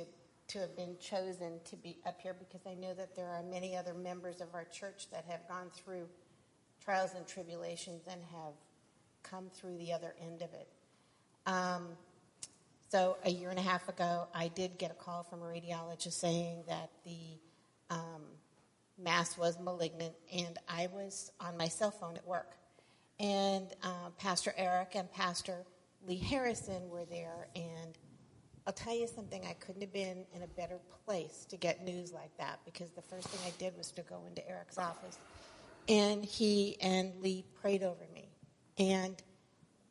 to 0.48 0.58
have 0.58 0.76
been 0.76 0.96
chosen 1.00 1.60
to 1.64 1.76
be 1.76 1.96
up 2.06 2.20
here 2.20 2.36
because 2.38 2.60
I 2.66 2.74
know 2.74 2.92
that 2.92 3.16
there 3.16 3.28
are 3.28 3.42
many 3.42 3.74
other 3.74 3.94
members 3.94 4.42
of 4.42 4.48
our 4.52 4.64
church 4.64 5.08
that 5.12 5.24
have 5.30 5.48
gone 5.48 5.70
through 5.72 6.06
trials 6.84 7.12
and 7.16 7.26
tribulations 7.26 8.02
and 8.06 8.20
have 8.32 8.52
come 9.22 9.46
through 9.54 9.78
the 9.78 9.94
other 9.94 10.14
end 10.20 10.42
of 10.42 10.52
it. 10.52 10.68
Um, 11.46 11.88
so, 12.90 13.16
a 13.24 13.30
year 13.30 13.48
and 13.48 13.58
a 13.58 13.62
half 13.62 13.88
ago, 13.88 14.28
I 14.34 14.48
did 14.48 14.76
get 14.76 14.90
a 14.90 14.94
call 14.94 15.22
from 15.22 15.40
a 15.40 15.46
radiologist 15.46 16.12
saying 16.12 16.64
that 16.68 16.90
the 17.04 17.38
um, 17.88 18.22
mass 19.02 19.38
was 19.38 19.58
malignant, 19.58 20.12
and 20.32 20.58
I 20.68 20.88
was 20.92 21.32
on 21.40 21.56
my 21.56 21.68
cell 21.68 21.90
phone 21.90 22.16
at 22.16 22.26
work. 22.26 22.52
And 23.18 23.66
uh, 23.82 24.10
Pastor 24.18 24.52
Eric 24.56 24.92
and 24.94 25.10
Pastor 25.10 25.64
Lee 26.06 26.18
Harrison 26.18 26.88
were 26.88 27.04
there, 27.04 27.48
and 27.54 27.96
I'll 28.66 28.72
tell 28.72 28.96
you 28.96 29.06
something, 29.06 29.44
I 29.48 29.52
couldn't 29.54 29.82
have 29.82 29.92
been 29.92 30.24
in 30.34 30.42
a 30.42 30.46
better 30.48 30.78
place 31.04 31.46
to 31.50 31.56
get 31.56 31.84
news 31.84 32.12
like 32.12 32.36
that 32.38 32.58
because 32.64 32.90
the 32.90 33.02
first 33.02 33.28
thing 33.28 33.40
I 33.46 33.52
did 33.58 33.76
was 33.76 33.92
to 33.92 34.02
go 34.02 34.24
into 34.26 34.46
Eric's 34.48 34.78
office. 34.78 35.18
And 35.88 36.24
he 36.24 36.76
and 36.80 37.12
Lee 37.22 37.44
prayed 37.60 37.84
over 37.84 38.04
me. 38.12 38.28
And 38.78 39.22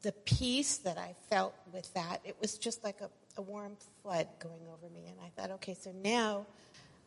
the 0.01 0.11
peace 0.11 0.77
that 0.79 0.97
I 0.97 1.15
felt 1.29 1.55
with 1.71 1.91
that, 1.93 2.19
it 2.25 2.35
was 2.41 2.57
just 2.57 2.83
like 2.83 2.99
a, 2.99 3.09
a 3.37 3.41
warm 3.41 3.77
flood 4.03 4.27
going 4.39 4.61
over 4.71 4.93
me. 4.93 5.07
And 5.07 5.17
I 5.21 5.29
thought, 5.29 5.51
okay, 5.55 5.73
so 5.73 5.91
now, 6.03 6.45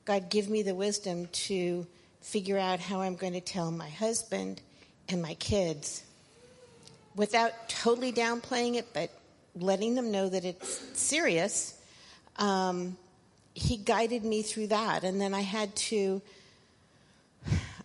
God, 0.07 0.31
give 0.31 0.49
me 0.49 0.63
the 0.63 0.75
wisdom 0.75 1.27
to 1.27 1.87
figure 2.23 2.59
out 2.59 2.81
how 2.81 3.03
I'm 3.03 3.15
going 3.15 3.35
to 3.35 3.41
tell 3.41 3.71
my 3.71 3.91
husband 3.91 4.63
and 5.09 5.21
my 5.21 5.35
kids 5.35 6.03
without 7.15 7.69
totally 7.69 8.13
downplaying 8.13 8.77
it, 8.77 8.89
but 8.93 9.11
letting 9.57 9.95
them 9.95 10.11
know 10.11 10.29
that 10.29 10.45
it's 10.45 10.81
serious, 10.99 11.75
um, 12.37 12.97
he 13.55 13.77
guided 13.77 14.25
me 14.25 14.43
through 14.43 14.69
that. 14.69 15.05
And 15.05 15.21
then 15.21 15.35
I 15.35 15.41
had 15.41 15.75
to, 15.77 16.23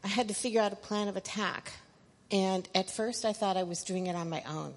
I 0.04 0.08
had 0.08 0.28
to 0.28 0.34
figure 0.34 0.62
out 0.62 0.74
a 0.74 0.78
plan 0.78 1.08
of 1.08 1.18
attack. 1.18 1.72
And 2.32 2.68
at 2.76 2.90
first, 2.90 3.26
I 3.26 3.34
thought 3.34 3.58
I 3.58 3.64
was 3.64 3.84
doing 3.84 4.08
it 4.08 4.16
on 4.16 4.30
my 4.30 4.44
own. 4.48 4.74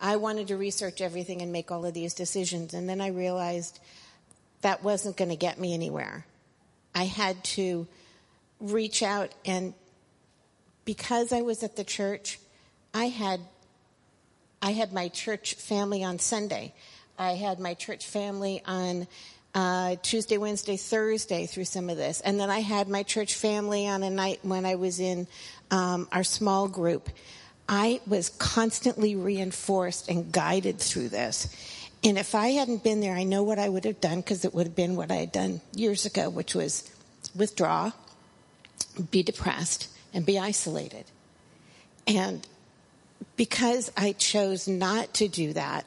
I 0.00 0.16
wanted 0.16 0.48
to 0.48 0.56
research 0.56 1.00
everything 1.00 1.42
and 1.42 1.52
make 1.52 1.70
all 1.70 1.84
of 1.84 1.94
these 1.94 2.14
decisions. 2.14 2.74
And 2.74 2.88
then 2.88 3.00
I 3.00 3.08
realized 3.08 3.80
that 4.62 4.82
wasn't 4.82 5.16
going 5.16 5.30
to 5.30 5.36
get 5.36 5.58
me 5.58 5.74
anywhere. 5.74 6.24
I 6.94 7.04
had 7.04 7.42
to 7.44 7.86
reach 8.60 9.02
out 9.02 9.32
and 9.44 9.74
because 10.84 11.32
I 11.32 11.42
was 11.42 11.62
at 11.62 11.76
the 11.76 11.84
church, 11.84 12.38
I 12.94 13.08
had 13.08 13.40
I 14.60 14.72
had 14.72 14.92
my 14.92 15.08
church 15.08 15.54
family 15.54 16.02
on 16.04 16.18
Sunday. 16.18 16.74
I 17.18 17.32
had 17.32 17.60
my 17.60 17.74
church 17.74 18.06
family 18.06 18.62
on 18.66 19.06
uh, 19.54 19.96
Tuesday, 20.02 20.38
Wednesday, 20.38 20.76
Thursday 20.76 21.46
through 21.46 21.64
some 21.64 21.90
of 21.90 21.96
this. 21.96 22.20
And 22.20 22.38
then 22.38 22.50
I 22.50 22.60
had 22.60 22.88
my 22.88 23.02
church 23.02 23.34
family 23.34 23.88
on 23.88 24.02
a 24.02 24.10
night 24.10 24.40
when 24.42 24.64
I 24.64 24.74
was 24.74 25.00
in 25.00 25.26
um, 25.70 26.08
our 26.12 26.24
small 26.24 26.68
group. 26.68 27.08
I 27.68 28.00
was 28.06 28.30
constantly 28.30 29.16
reinforced 29.16 30.08
and 30.08 30.32
guided 30.32 30.78
through 30.78 31.08
this. 31.10 31.54
And 32.04 32.18
if 32.18 32.34
I 32.34 32.48
hadn't 32.48 32.84
been 32.84 33.00
there, 33.00 33.14
I 33.14 33.24
know 33.24 33.42
what 33.42 33.58
I 33.58 33.68
would 33.68 33.84
have 33.84 34.00
done 34.00 34.20
because 34.20 34.44
it 34.44 34.54
would 34.54 34.66
have 34.66 34.76
been 34.76 34.96
what 34.96 35.10
I 35.10 35.16
had 35.16 35.32
done 35.32 35.60
years 35.74 36.06
ago, 36.06 36.30
which 36.30 36.54
was 36.54 36.88
withdraw, 37.34 37.90
be 39.10 39.22
depressed, 39.22 39.88
and 40.14 40.24
be 40.24 40.38
isolated. 40.38 41.04
And 42.06 42.46
because 43.38 43.90
I 43.96 44.12
chose 44.12 44.68
not 44.68 45.14
to 45.14 45.28
do 45.28 45.54
that, 45.54 45.86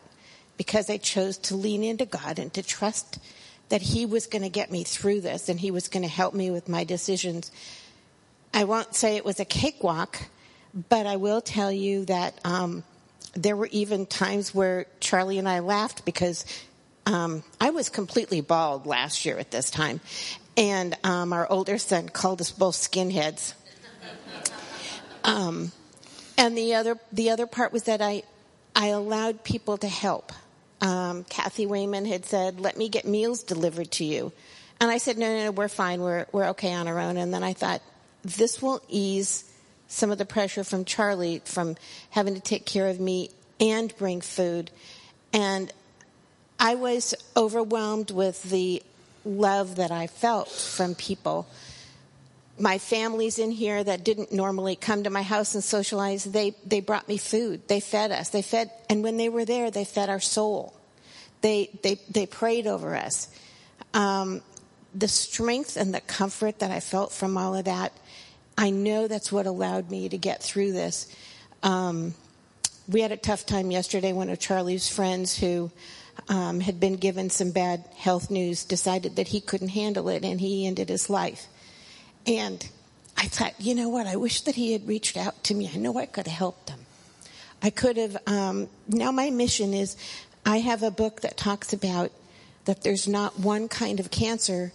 because 0.58 0.89
I 0.89 0.98
chose 0.98 1.38
to 1.39 1.55
lean 1.55 1.84
into 1.84 2.05
God 2.05 2.39
and 2.39 2.51
to 2.53 2.63
trust 2.63 3.20
that 3.70 3.81
He 3.81 4.05
was 4.05 4.25
going 4.25 4.41
to 4.41 4.50
get 4.50 4.72
me 4.72 4.84
through 4.84 5.22
this 5.22 5.50
and 5.50 5.60
He 5.60 5.70
was 5.70 5.89
going 5.89 6.03
to 6.03 6.10
help 6.10 6.34
me 6.34 6.50
with 6.50 6.70
my 6.70 6.86
decisions, 6.86 7.51
I 8.53 8.63
won't 8.63 8.96
say 8.96 9.17
it 9.17 9.25
was 9.25 9.39
a 9.39 9.46
cakewalk, 9.46 10.24
but 10.89 11.05
I 11.05 11.17
will 11.17 11.41
tell 11.41 11.72
you 11.72 12.05
that 12.05 12.39
um, 12.46 12.84
there 13.34 13.58
were 13.58 13.70
even 13.72 14.05
times 14.05 14.55
where 14.55 14.86
Charlie 15.01 15.38
and 15.38 15.48
I 15.48 15.60
laughed 15.60 16.05
because 16.05 16.46
um, 17.05 17.43
I 17.60 17.72
was 17.72 17.89
completely 17.89 18.39
bald 18.39 18.86
last 18.86 19.25
year 19.25 19.38
at 19.38 19.51
this 19.51 19.70
time, 19.70 20.00
and 20.55 20.98
um, 21.03 21.34
our 21.34 21.50
older 21.51 21.77
son 21.77 22.08
called 22.08 22.39
us 22.39 22.51
both 22.51 22.75
skinheads. 22.75 23.53
Um, 25.24 25.72
and 26.42 26.58
the 26.58 26.74
other 26.74 26.98
the 27.12 27.30
other 27.30 27.46
part 27.46 27.72
was 27.72 27.84
that 27.84 28.02
I 28.02 28.24
I 28.76 28.88
allowed 28.88 29.44
people 29.44 29.78
to 29.78 29.88
help. 29.88 30.32
Um, 30.82 31.24
Kathy 31.26 31.68
Wayman 31.68 32.06
had 32.06 32.26
said, 32.26 32.60
"Let 32.60 32.78
me 32.78 32.90
get 32.90 33.06
meals 33.06 33.44
delivered 33.44 33.92
to 33.92 34.06
you," 34.06 34.34
and 34.80 34.90
I 34.90 34.98
said, 34.98 35.20
"No, 35.20 35.28
no, 35.28 35.46
no, 35.46 35.52
we're 35.52 35.68
fine. 35.68 36.02
We're 36.02 36.26
we're 36.32 36.50
okay 36.50 36.74
on 36.74 36.88
our 36.88 37.00
own." 37.00 37.18
And 37.18 37.32
then 37.32 37.44
I 37.44 37.54
thought, 37.54 37.82
this 38.24 38.60
will 38.60 38.82
ease 38.90 39.46
some 39.88 40.10
of 40.10 40.18
the 40.18 40.26
pressure 40.26 40.64
from 40.64 40.84
Charlie 40.84 41.44
from 41.46 41.76
having 42.10 42.34
to 42.34 42.42
take 42.42 42.66
care 42.66 42.88
of 42.88 43.00
me 43.00 43.30
and 43.60 43.96
bring 43.98 44.22
food, 44.22 44.72
and 45.32 45.72
I 46.60 46.74
was 46.74 47.14
overwhelmed 47.38 48.10
with 48.10 48.42
the 48.44 48.82
love 49.24 49.76
that 49.76 49.92
I 49.92 50.08
felt 50.08 50.50
from 50.50 50.96
people 50.96 51.46
my 52.62 52.77
families 52.77 53.39
in 53.39 53.51
here 53.51 53.84
that 53.84 54.03
didn't 54.03 54.32
normally 54.32 54.75
come 54.75 55.03
to 55.03 55.10
my 55.10 55.24
house 55.24 55.56
and 55.56 55.63
socialize, 55.63 56.24
they, 56.24 56.56
they 56.65 56.80
brought 56.80 57.08
me 57.08 57.18
food. 57.18 57.68
They 57.68 57.80
fed 57.80 58.12
us. 58.12 58.30
They 58.30 58.41
fed, 58.41 58.72
and 58.89 59.03
when 59.03 59.18
they 59.18 59.30
were 59.30 59.46
there, 59.46 59.72
they 59.72 59.84
fed 59.84 60.10
our 60.10 60.20
soul. 60.20 60.74
They, 61.41 61.72
they, 61.82 62.00
they 62.10 62.27
prayed 62.27 62.68
over 62.68 62.96
us. 62.96 63.27
Um, 63.94 64.41
the 64.94 65.08
strength 65.08 65.75
and 65.75 65.94
the 65.94 66.01
comfort 66.01 66.60
that 66.60 66.72
I 66.72 66.80
felt 66.80 67.12
from 67.12 67.38
all 67.38 67.56
of 67.56 67.65
that, 67.65 67.94
I 68.58 68.70
know 68.70 69.08
that's 69.08 69.32
what 69.32 69.48
allowed 69.48 69.89
me 69.89 70.10
to 70.10 70.18
get 70.18 70.44
through 70.44 70.74
this. 70.74 71.13
Um, 71.63 72.13
we 72.88 73.01
had 73.01 73.12
a 73.12 73.18
tough 73.18 73.46
time 73.46 73.72
yesterday. 73.72 74.13
One 74.13 74.30
of 74.30 74.39
Charlie's 74.39 74.88
friends 74.88 75.38
who 75.38 75.72
um, 76.29 76.59
had 76.59 76.79
been 76.79 76.98
given 76.98 77.29
some 77.29 77.51
bad 77.51 77.83
health 77.96 78.29
news 78.29 78.66
decided 78.66 79.16
that 79.16 79.29
he 79.29 79.42
couldn't 79.42 79.70
handle 79.70 80.09
it 80.09 80.24
and 80.24 80.40
he 80.40 80.68
ended 80.68 80.90
his 80.90 81.09
life. 81.09 81.48
And 82.25 82.68
I 83.18 83.27
thought, 83.27 83.53
you 83.60 83.75
know 83.75 83.90
what? 83.90 84.07
I 84.07 84.16
wish 84.16 84.42
that 84.42 84.55
he 84.55 84.74
had 84.74 84.88
reached 84.88 85.18
out 85.18 85.44
to 85.46 85.53
me. 85.53 85.70
I 85.74 85.77
know 85.77 85.98
I 85.98 86.05
could 86.05 86.27
have 86.27 86.38
helped 86.38 86.70
him. 86.70 86.79
I 87.62 87.70
could 87.70 87.98
have. 87.98 88.18
Um, 88.25 88.68
now, 88.88 89.12
my 89.12 89.29
mission 89.29 89.74
is 89.74 89.96
I 90.46 90.57
have 90.57 90.84
a 90.84 90.92
book 90.92 91.22
that 91.22 91.38
talks 91.38 91.74
about 91.74 92.12
that 92.66 92.84
there's 92.84 93.07
not 93.07 93.40
one 93.40 93.68
kind 93.68 94.00
of 94.00 94.12
cancer 94.12 94.74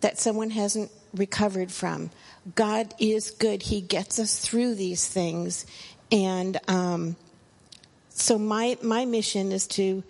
that 0.00 0.18
someone 0.18 0.50
hasn't 0.50 0.90
recovered 1.14 1.70
from. 1.70 2.10
God 2.54 2.94
is 2.98 3.30
good. 3.30 3.62
He 3.62 3.80
gets 3.80 4.18
us 4.18 4.38
through 4.38 4.74
these 4.74 5.06
things. 5.06 5.66
And 6.10 6.58
um, 6.68 7.16
so 8.10 8.38
my 8.38 8.76
my 8.82 9.04
mission 9.04 9.52
is 9.52 9.66
to 9.68 10.02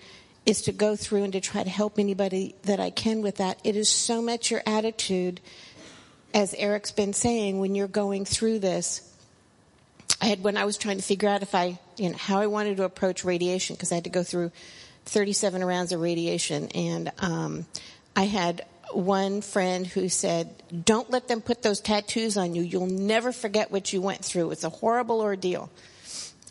is 0.44 0.62
to 0.62 0.72
go 0.72 0.96
through 0.96 1.24
and 1.24 1.32
to 1.32 1.40
try 1.40 1.62
to 1.62 1.70
help 1.70 1.98
anybody 1.98 2.54
that 2.62 2.80
I 2.80 2.90
can 2.90 3.22
with 3.22 3.36
that. 3.36 3.60
It 3.62 3.76
is 3.76 3.88
so 3.88 4.20
much 4.20 4.50
your 4.50 4.62
attitude 4.66 5.40
as 6.34 6.54
Eric's 6.54 6.90
been 6.92 7.12
saying, 7.12 7.58
when 7.58 7.74
you're 7.74 7.88
going 7.88 8.24
through 8.24 8.60
this, 8.60 9.08
I 10.20 10.26
had 10.26 10.42
when 10.42 10.56
I 10.56 10.64
was 10.64 10.78
trying 10.78 10.98
to 10.98 11.02
figure 11.02 11.28
out 11.28 11.42
if 11.42 11.54
I, 11.54 11.78
you 11.96 12.10
know, 12.10 12.16
how 12.16 12.40
I 12.40 12.46
wanted 12.46 12.76
to 12.76 12.84
approach 12.84 13.24
radiation 13.24 13.74
because 13.74 13.90
I 13.92 13.96
had 13.96 14.04
to 14.04 14.10
go 14.10 14.22
through 14.22 14.52
37 15.06 15.64
rounds 15.64 15.92
of 15.92 16.00
radiation, 16.00 16.68
and 16.68 17.10
um, 17.18 17.66
I 18.14 18.24
had 18.24 18.64
one 18.92 19.40
friend 19.40 19.84
who 19.84 20.08
said, 20.08 20.54
"Don't 20.84 21.10
let 21.10 21.26
them 21.26 21.40
put 21.40 21.62
those 21.62 21.80
tattoos 21.80 22.36
on 22.36 22.54
you. 22.54 22.62
You'll 22.62 22.86
never 22.86 23.32
forget 23.32 23.72
what 23.72 23.92
you 23.92 24.00
went 24.00 24.24
through. 24.24 24.52
It's 24.52 24.64
a 24.64 24.70
horrible 24.70 25.20
ordeal." 25.20 25.70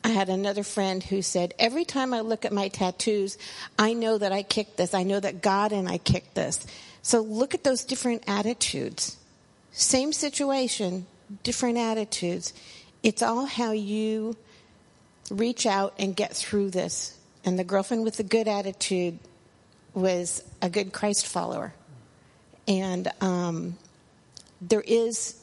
I 0.04 0.10
had 0.10 0.30
another 0.30 0.64
friend 0.64 1.04
who 1.04 1.22
said, 1.22 1.54
Every 1.60 1.86
time 1.86 2.14
I 2.14 2.22
look 2.22 2.44
at 2.44 2.52
my 2.52 2.70
tattoos, 2.70 3.38
I 3.78 3.94
know 3.94 4.18
that 4.18 4.32
I 4.32 4.42
kicked 4.42 4.78
this. 4.78 4.94
I 4.94 5.04
know 5.04 5.20
that 5.20 5.42
God 5.42 5.72
and 5.72 5.88
I 5.88 6.00
kicked 6.00 6.34
this. 6.34 6.66
So 7.04 7.22
look 7.22 7.54
at 7.54 7.64
those 7.64 7.84
different 7.84 8.24
attitudes. 8.28 9.18
Same 9.72 10.14
situation, 10.14 11.06
different 11.44 11.78
attitudes. 11.78 12.54
It's 13.04 13.22
all 13.22 13.46
how 13.46 13.72
you 13.72 14.36
reach 15.30 15.66
out 15.66 15.94
and 15.98 16.16
get 16.16 16.36
through 16.36 16.72
this. 16.72 17.18
And 17.44 17.58
the 17.58 17.64
girlfriend 17.64 18.04
with 18.04 18.18
the 18.18 18.24
good 18.24 18.48
attitude 18.48 19.18
was 19.94 20.44
a 20.62 20.70
good 20.70 20.94
Christ 20.94 21.26
follower. 21.26 21.74
And 22.68 23.12
um, 23.22 23.78
there 24.62 24.84
is 24.86 25.38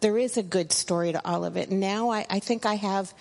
there 0.00 0.16
is 0.18 0.36
a 0.36 0.42
good 0.42 0.72
story 0.72 1.12
to 1.12 1.24
all 1.24 1.44
of 1.44 1.56
it. 1.56 1.70
Now 1.70 2.10
I, 2.10 2.26
I 2.28 2.38
think 2.40 2.66
I 2.66 2.74
have 2.74 3.12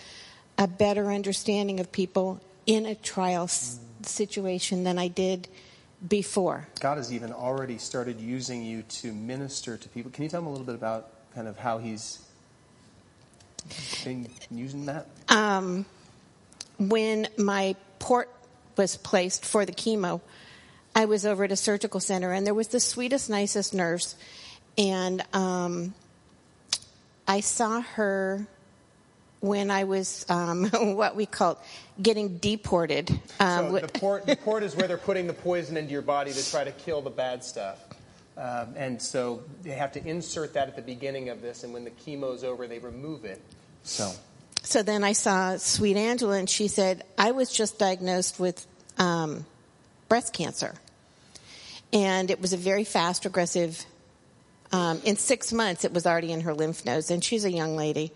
a 0.58 0.68
better 0.68 1.12
understanding 1.12 1.80
of 1.80 1.92
people 1.92 2.42
in 2.66 2.86
a 2.86 2.96
trial 2.96 3.44
s- 3.44 3.78
situation 4.04 4.84
than 4.84 4.98
I 4.98 5.10
did 5.10 5.48
before. 6.08 6.68
God 6.80 6.98
has 6.98 7.12
even 7.14 7.32
already 7.32 7.78
started 7.78 8.20
using 8.20 8.64
you 8.64 8.84
to 8.84 9.14
minister 9.14 9.78
to 9.78 9.90
people. 9.90 10.12
Can 10.12 10.24
you 10.24 10.30
tell 10.30 10.42
me 10.42 10.48
a 10.48 10.52
little 10.52 10.66
bit 10.66 10.76
about 10.76 11.10
kind 11.34 11.48
of 11.48 11.58
how 11.58 11.78
He's 11.78 12.20
been 14.04 14.30
using 14.52 14.86
that? 14.86 15.08
Um, 15.30 15.86
when 16.78 17.28
my 17.38 17.76
port 18.00 18.30
was 18.78 18.98
placed 18.98 19.46
for 19.46 19.66
the 19.66 19.72
chemo, 19.72 20.22
I 20.94 21.06
was 21.06 21.26
over 21.26 21.44
at 21.44 21.52
a 21.52 21.58
surgical 21.58 22.00
center, 22.00 22.32
and 22.32 22.46
there 22.46 22.54
was 22.54 22.70
the 22.70 22.80
sweetest, 22.80 23.30
nicest 23.30 23.74
nurse, 23.74 24.16
and 24.78 25.24
um, 25.34 25.94
I 27.28 27.40
saw 27.42 27.82
her 27.82 28.48
when 29.40 29.72
I 29.72 29.84
was 29.84 30.26
um, 30.30 30.66
what 30.96 31.16
we 31.16 31.26
call 31.26 31.60
getting 32.02 32.38
deported. 32.38 33.10
Um, 33.40 33.72
so 33.72 33.80
the 33.80 33.88
port, 34.00 34.26
the 34.26 34.36
port 34.36 34.64
is 34.64 34.76
where 34.76 34.88
they're 34.88 34.98
putting 34.98 35.28
the 35.28 35.34
poison 35.34 35.78
into 35.78 35.92
your 35.92 36.02
body 36.02 36.32
to 36.34 36.52
try 36.52 36.64
to 36.64 36.72
kill 36.72 37.02
the 37.02 37.10
bad 37.10 37.44
stuff. 37.44 37.80
Um, 38.38 38.74
and 38.76 39.02
so 39.02 39.44
they 39.64 39.72
have 39.72 39.94
to 39.94 40.06
insert 40.06 40.54
that 40.54 40.68
at 40.68 40.76
the 40.76 40.82
beginning 40.82 41.30
of 41.30 41.42
this, 41.42 41.64
and 41.64 41.74
when 41.74 41.86
the 41.86 41.92
chemo's 41.92 42.44
over, 42.44 42.68
they 42.68 42.80
remove 42.80 43.24
it. 43.24 43.42
So. 43.84 44.12
So 44.62 44.84
then 44.84 45.04
I 45.04 45.14
saw 45.14 45.58
Sweet 45.58 45.96
Angela, 45.96 46.38
and 46.38 46.50
she 46.50 46.68
said, 46.68 47.04
I 47.18 47.32
was 47.32 47.52
just 47.52 47.80
diagnosed 47.80 48.40
with 48.40 48.66
um, 48.98 49.46
breast 50.10 50.34
cancer. 50.34 50.74
And 51.94 52.30
it 52.30 52.42
was 52.42 52.52
a 52.52 52.58
very 52.58 52.84
fast, 52.84 53.26
aggressive, 53.26 53.86
um, 54.72 55.02
in 55.06 55.16
six 55.16 55.54
months, 55.54 55.86
it 55.86 55.94
was 55.94 56.06
already 56.06 56.32
in 56.32 56.42
her 56.42 56.54
lymph 56.54 56.86
nodes, 56.86 57.12
and 57.12 57.24
she's 57.24 57.46
a 57.46 57.52
young 57.52 57.76
lady. 57.76 58.12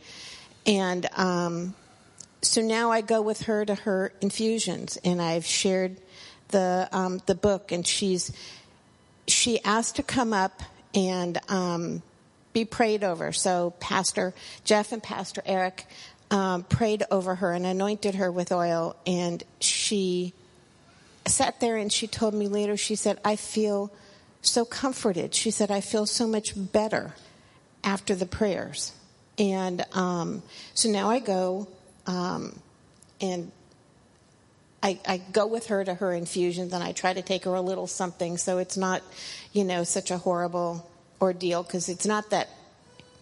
And 0.66 1.08
um, 1.16 1.76
so 2.42 2.62
now 2.62 2.92
I 2.92 3.02
go 3.02 3.22
with 3.22 3.44
her 3.44 3.66
to 3.66 3.76
her 3.76 4.14
infusions, 4.22 4.98
and 5.04 5.22
I've 5.22 5.46
shared 5.46 5.98
the 6.50 6.88
um, 6.92 7.22
the 7.26 7.36
book, 7.36 7.72
and 7.72 7.86
she's 7.86 8.32
she 9.28 9.64
asked 9.64 9.98
to 9.98 10.04
come 10.04 10.34
up 10.34 10.62
and 10.94 11.38
um, 11.50 12.02
be 12.54 12.66
prayed 12.66 13.04
over. 13.04 13.32
So 13.32 13.74
Pastor 13.80 14.34
Jeff 14.64 14.92
and 14.92 15.04
Pastor 15.04 15.42
Eric 15.46 15.86
um, 16.32 16.64
prayed 16.64 17.04
over 17.12 17.36
her 17.36 17.52
and 17.52 17.66
anointed 17.66 18.16
her 18.16 18.32
with 18.32 18.52
oil, 18.52 18.96
and 19.06 19.44
she 19.60 20.34
sat 21.26 21.60
there 21.60 21.76
and 21.76 21.92
she 21.92 22.08
told 22.08 22.34
me 22.34 22.48
later. 22.48 22.78
She 22.78 22.96
said, 22.96 23.20
"I 23.26 23.36
feel 23.36 23.92
so 24.42 24.64
comforted." 24.64 25.36
She 25.36 25.52
said, 25.52 25.72
"I 25.72 25.82
feel 25.82 26.06
so 26.06 26.26
much 26.26 26.54
better 26.56 27.16
after 27.84 28.16
the 28.16 28.26
prayers." 28.26 28.94
And 29.38 29.86
um, 29.94 30.44
so 30.74 30.90
now 30.90 31.10
I 31.10 31.20
go 31.20 31.68
um, 32.10 32.60
and 33.22 33.52
I, 34.82 35.00
I, 35.08 35.18
go 35.18 35.46
with 35.46 35.68
her 35.68 35.86
to 35.86 35.94
her 35.94 36.12
infusions 36.12 36.74
and 36.74 36.84
I 36.84 36.92
try 36.92 37.14
to 37.14 37.22
take 37.22 37.46
her 37.46 37.54
a 37.54 37.62
little 37.62 37.86
something 37.86 38.38
so 38.38 38.58
it's 38.58 38.78
not, 38.78 39.04
you 39.54 39.64
know, 39.64 39.84
such 39.84 40.10
a 40.10 40.18
horrible 40.18 40.90
ordeal 41.22 41.62
because 41.62 41.88
it's 41.88 42.08
not 42.08 42.32
that 42.32 42.50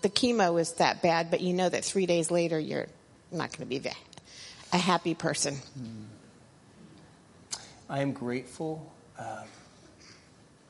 the 0.04 0.10
chemo 0.10 0.58
is 0.62 0.72
that 0.74 1.02
bad, 1.02 1.30
but 1.30 1.42
you 1.42 1.54
know 1.54 1.68
that 1.68 1.84
three 1.84 2.06
days 2.06 2.32
later 2.32 2.58
you're 2.58 2.88
not 3.30 3.50
going 3.52 3.68
to 3.70 3.80
be 3.80 3.90
a 4.72 4.78
happy 4.78 5.14
person. 5.14 5.56
Hmm. 5.56 6.04
I 7.90 8.00
am 8.00 8.14
grateful. 8.14 8.90
Uh, 9.20 9.44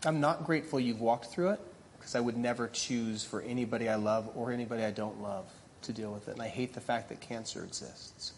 I'm 0.06 0.20
not 0.20 0.44
grateful 0.44 0.80
you've 0.80 1.02
walked 1.02 1.26
through 1.26 1.50
it 1.50 1.60
because 2.00 2.16
I 2.16 2.20
would 2.20 2.38
never 2.38 2.68
choose 2.68 3.24
for 3.24 3.42
anybody 3.42 3.88
I 3.90 3.96
love 3.96 4.32
or 4.36 4.52
anybody 4.52 4.84
I 4.84 4.92
don't 4.92 5.22
love 5.22 5.46
to 5.84 5.94
deal 5.94 6.12
with 6.12 6.28
it. 6.28 6.34
And 6.34 6.42
I 6.42 6.48
hate 6.48 6.74
the 6.74 6.82
fact 6.82 7.10
that 7.10 7.22
cancer 7.22 7.64
exists. 7.64 8.34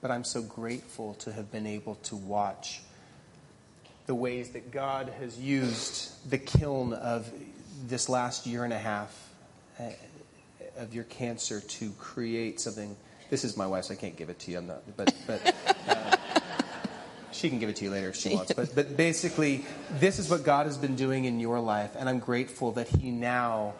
But 0.00 0.10
I'm 0.10 0.24
so 0.24 0.42
grateful 0.42 1.14
to 1.14 1.32
have 1.32 1.50
been 1.50 1.66
able 1.66 1.96
to 2.04 2.16
watch 2.16 2.82
the 4.06 4.14
ways 4.14 4.50
that 4.50 4.70
God 4.70 5.12
has 5.20 5.38
used 5.38 6.30
the 6.30 6.38
kiln 6.38 6.92
of 6.92 7.30
this 7.86 8.08
last 8.08 8.46
year 8.46 8.64
and 8.64 8.72
a 8.72 8.78
half 8.78 9.30
uh, 9.80 9.90
of 10.76 10.94
your 10.94 11.04
cancer 11.04 11.60
to 11.60 11.90
create 11.92 12.60
something. 12.60 12.96
This 13.30 13.44
is 13.44 13.56
my 13.56 13.66
wife's. 13.66 13.90
I 13.90 13.96
can't 13.96 14.16
give 14.16 14.30
it 14.30 14.38
to 14.40 14.50
you. 14.52 14.58
I'm 14.58 14.66
not, 14.68 14.82
but 14.96 15.12
but 15.26 15.54
uh, 15.88 16.16
she 17.32 17.48
can 17.48 17.58
give 17.58 17.68
it 17.68 17.76
to 17.76 17.84
you 17.84 17.90
later 17.90 18.10
if 18.10 18.16
she 18.16 18.34
wants. 18.34 18.52
But 18.52 18.74
but 18.74 18.96
basically, 18.96 19.64
this 19.98 20.18
is 20.18 20.30
what 20.30 20.44
God 20.44 20.66
has 20.66 20.78
been 20.78 20.94
doing 20.94 21.24
in 21.24 21.40
your 21.40 21.58
life, 21.58 21.96
and 21.98 22.08
I'm 22.08 22.20
grateful 22.20 22.72
that 22.72 22.88
He 22.88 23.10
now 23.10 23.74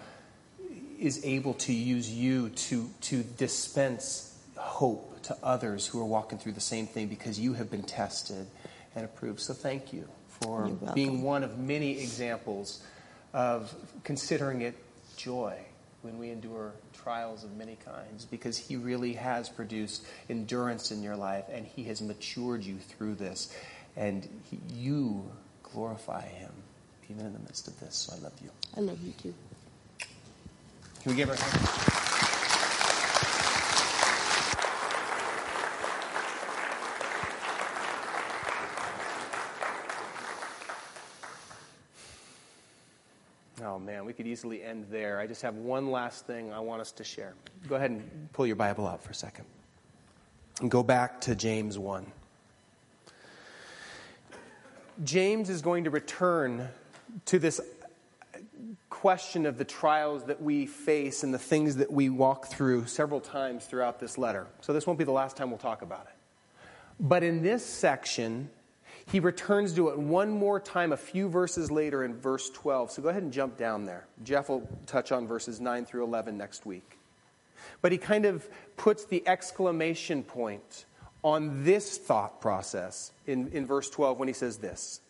is 0.98 1.24
able 1.24 1.54
to 1.54 1.72
use 1.72 2.11
you 2.11 2.50
to 2.50 2.88
to 3.02 3.22
dispense 3.22 4.37
hope 4.56 5.22
to 5.22 5.37
others 5.42 5.87
who 5.87 6.00
are 6.00 6.04
walking 6.04 6.38
through 6.38 6.52
the 6.52 6.61
same 6.61 6.87
thing 6.87 7.09
because 7.09 7.38
you 7.38 7.54
have 7.54 7.70
been 7.70 7.82
tested 7.82 8.46
and 8.94 9.04
approved. 9.04 9.40
So 9.40 9.54
thank 9.54 9.92
you 9.92 10.09
for 10.40 10.68
being 10.94 11.22
one 11.22 11.42
of 11.42 11.59
many 11.59 12.00
examples 12.00 12.82
of 13.32 13.74
considering 14.04 14.62
it 14.62 14.74
joy 15.16 15.59
when 16.02 16.18
we 16.18 16.30
endure 16.30 16.72
trials 16.92 17.44
of 17.44 17.56
many 17.56 17.76
kinds 17.85 18.24
because 18.24 18.56
He 18.56 18.76
really 18.76 19.14
has 19.14 19.48
produced 19.48 20.06
endurance 20.28 20.90
in 20.90 21.02
your 21.02 21.16
life 21.16 21.44
and 21.50 21.66
He 21.66 21.85
has 21.85 22.00
matured 22.00 22.64
you 22.64 22.78
through 22.78 23.16
this. 23.16 23.54
And 23.96 24.28
he, 24.50 24.59
you 24.74 25.30
glorify 25.62 26.26
Him 26.26 26.52
even 27.11 27.26
in 27.26 27.32
the 27.32 27.38
midst 27.40 27.68
of 27.68 27.78
this. 27.80 27.96
So 27.96 28.16
I 28.16 28.20
love 28.20 28.35
you. 28.42 28.50
I 28.76 28.80
love 28.80 29.00
you 29.02 29.12
too. 29.12 29.35
Can 31.07 31.12
we 31.12 31.19
give 31.19 31.29
her 31.29 31.35
a 31.35 31.40
hand? 31.40 31.69
Oh 43.64 43.79
man, 43.79 44.05
we 44.05 44.12
could 44.12 44.27
easily 44.27 44.64
end 44.64 44.87
there. 44.90 45.21
I 45.21 45.29
just 45.29 45.42
have 45.42 45.55
one 45.55 45.92
last 45.92 46.27
thing 46.27 46.53
I 46.53 46.59
want 46.59 46.81
us 46.81 46.90
to 46.90 47.05
share. 47.05 47.35
Go 47.69 47.77
ahead 47.77 47.92
and 47.92 48.29
pull 48.33 48.49
your 48.49 48.57
Bible 48.57 48.88
out 48.88 49.01
for 49.01 49.12
a 49.12 49.14
second. 49.14 49.45
And 50.61 50.69
go 50.69 50.83
back 50.83 51.21
to 51.21 51.37
James 51.37 51.79
1. 51.79 52.05
James 55.05 55.51
is 55.51 55.62
going 55.62 55.85
to 55.85 55.90
return 55.90 56.69
to 57.27 57.38
this 57.38 57.61
question 58.96 59.44
of 59.44 59.59
the 59.59 59.64
trials 59.64 60.24
that 60.24 60.40
we 60.40 60.64
face 60.64 61.22
and 61.22 61.35
the 61.35 61.38
things 61.38 61.76
that 61.76 61.92
we 61.92 62.09
walk 62.09 62.46
through 62.46 62.87
several 62.87 63.20
times 63.20 63.66
throughout 63.66 64.00
this 64.00 64.16
letter. 64.16 64.46
So 64.62 64.72
this 64.72 64.87
won't 64.87 64.98
be 64.98 65.04
the 65.04 65.12
last 65.12 65.37
time 65.37 65.50
we'll 65.50 65.59
talk 65.59 65.82
about 65.82 66.06
it. 66.06 66.14
But 66.98 67.22
in 67.22 67.42
this 67.42 67.62
section, 67.64 68.48
he 69.04 69.20
returns 69.20 69.74
to 69.74 69.90
it 69.90 69.98
one 69.98 70.30
more 70.30 70.59
time 70.59 70.92
a 70.92 70.96
few 70.96 71.28
verses 71.28 71.70
later 71.70 72.04
in 72.04 72.14
verse 72.14 72.48
12. 72.48 72.90
So 72.90 73.02
go 73.02 73.11
ahead 73.11 73.22
and 73.22 73.30
jump 73.30 73.59
down 73.59 73.85
there. 73.85 74.06
Jeff 74.24 74.48
will 74.48 74.66
touch 74.87 75.12
on 75.12 75.26
verses 75.26 75.61
9 75.61 75.85
through 75.85 76.04
11 76.04 76.38
next 76.38 76.64
week. 76.64 76.96
But 77.82 77.92
he 77.92 77.98
kind 77.98 78.24
of 78.24 78.48
puts 78.78 79.04
the 79.04 79.22
exclamation 79.28 80.22
point 80.22 80.87
on 81.22 81.64
this 81.64 81.98
thought 81.98 82.40
process 82.40 83.12
in, 83.26 83.48
in 83.48 83.66
verse 83.66 83.90
12 83.90 84.18
when 84.18 84.28
he 84.28 84.35
says 84.35 84.56
this 84.56 85.02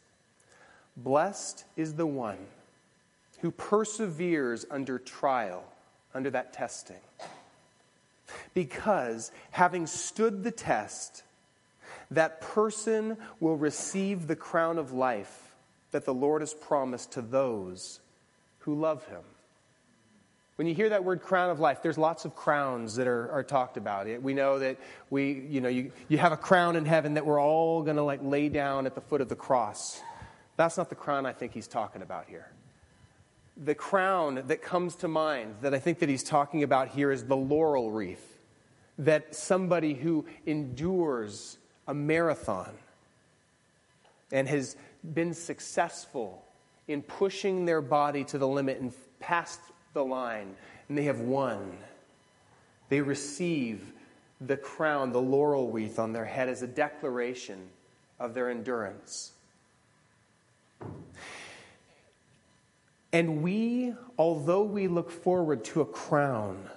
Blessed 0.97 1.65
is 1.77 1.95
the 1.95 2.07
one 2.07 2.39
who 3.41 3.51
perseveres 3.51 4.65
under 4.71 4.99
trial, 4.99 5.65
under 6.15 6.31
that 6.31 6.53
testing. 6.53 6.97
Because 8.55 9.31
having 9.51 9.87
stood 9.87 10.43
the 10.43 10.51
test, 10.51 11.23
that 12.11 12.41
person 12.41 13.17
will 13.41 13.57
receive 13.57 14.27
the 14.27 14.37
crown 14.37 14.79
of 14.79 14.93
life 14.93 15.55
that 15.91 16.05
the 16.05 16.15
Lord 16.15 16.43
has 16.43 16.55
promised 16.55 17.13
to 17.13 17.23
those 17.23 18.01
who 18.61 18.75
love 18.75 19.07
him. 19.07 19.23
When 20.57 20.67
you 20.67 20.75
hear 20.75 20.89
that 20.89 21.05
word 21.05 21.21
crown 21.21 21.51
of 21.51 21.61
life, 21.61 21.83
there's 21.83 21.99
lots 21.99 22.25
of 22.25 22.35
crowns 22.35 22.97
that 22.97 23.07
are, 23.07 23.31
are 23.31 23.43
talked 23.43 23.77
about. 23.77 24.07
We 24.23 24.33
know 24.33 24.59
that 24.59 24.79
we, 25.11 25.33
you 25.33 25.61
know, 25.61 25.69
you, 25.69 25.93
you 26.09 26.17
have 26.17 26.33
a 26.33 26.37
crown 26.37 26.77
in 26.77 26.87
heaven 26.87 27.15
that 27.15 27.27
we're 27.27 27.41
all 27.41 27.83
going 27.83 27.97
to 27.97 28.03
like 28.03 28.21
lay 28.23 28.49
down 28.49 28.87
at 28.87 28.95
the 28.95 29.03
foot 29.03 29.21
of 29.21 29.29
the 29.29 29.37
cross. 29.37 30.01
That's 30.57 30.79
not 30.79 30.89
the 30.89 30.95
crown 30.95 31.27
I 31.27 31.33
think 31.33 31.53
he's 31.53 31.69
talking 31.69 32.01
about 32.01 32.27
here. 32.29 32.47
The 33.57 33.75
crown 33.75 34.45
that 34.49 34.63
comes 34.63 34.97
to 34.97 35.09
mind 35.09 35.57
that 35.63 35.75
I 35.75 35.79
think 35.79 36.01
that 36.01 36.09
he's 36.09 36.23
talking 36.23 36.63
about 36.63 36.89
here 36.89 37.11
is 37.11 37.25
the 37.25 37.37
laurel 37.37 37.91
wreath. 37.91 38.39
That 38.99 39.35
somebody 39.35 39.95
who 39.95 40.27
endures 40.47 41.59
a 41.87 41.95
marathon 41.95 42.73
and 44.33 44.49
has 44.49 44.77
been 45.15 45.35
successful 45.35 46.45
in 46.89 47.03
pushing 47.03 47.65
their 47.65 47.81
body 47.81 48.25
to 48.25 48.39
the 48.39 48.49
limit 48.49 48.81
and 48.81 48.93
past 49.21 49.61
the 49.93 50.05
line, 50.05 50.55
and 50.89 50.97
they 50.97 51.05
have 51.05 51.21
won. 51.21 51.79
They 52.89 53.01
receive 53.01 53.93
the 54.41 54.57
crown, 54.57 55.13
the 55.13 55.21
laurel 55.21 55.71
wreath 55.71 55.99
on 55.99 56.13
their 56.13 56.25
head 56.25 56.49
as 56.49 56.63
a 56.63 56.67
declaration 56.67 57.69
of 58.21 58.35
their 58.35 58.51
endurance. 58.51 59.33
And 63.17 63.43
we, 63.43 63.95
although 64.19 64.65
we 64.65 64.89
look 64.89 65.11
forward 65.11 65.65
to 65.65 65.81
a 65.81 65.87
crown 65.87 66.69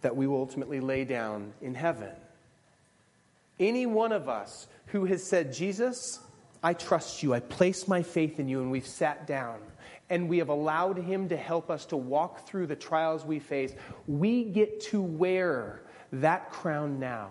that 0.00 0.16
we 0.16 0.26
will 0.26 0.38
ultimately 0.38 0.80
lay 0.80 1.04
down 1.04 1.52
in 1.60 1.74
heaven, 1.74 2.08
any 3.60 3.84
one 3.84 4.12
of 4.12 4.30
us 4.30 4.66
who 4.86 5.04
has 5.04 5.22
said, 5.22 5.52
Jesus, 5.52 6.20
I 6.62 6.72
trust 6.72 7.22
you, 7.22 7.34
I 7.34 7.40
place 7.40 7.86
my 7.86 8.02
faith 8.02 8.40
in 8.40 8.48
you, 8.48 8.62
and 8.62 8.70
we've 8.70 8.86
sat 8.86 9.26
down 9.26 9.58
and 10.08 10.26
we 10.26 10.38
have 10.38 10.48
allowed 10.48 10.96
him 10.96 11.28
to 11.28 11.36
help 11.36 11.70
us 11.70 11.84
to 11.84 11.98
walk 11.98 12.46
through 12.46 12.68
the 12.68 12.74
trials 12.74 13.26
we 13.26 13.38
face, 13.38 13.74
we 14.06 14.44
get 14.44 14.80
to 14.84 15.02
wear 15.02 15.82
that 16.14 16.50
crown 16.50 16.98
now. 16.98 17.28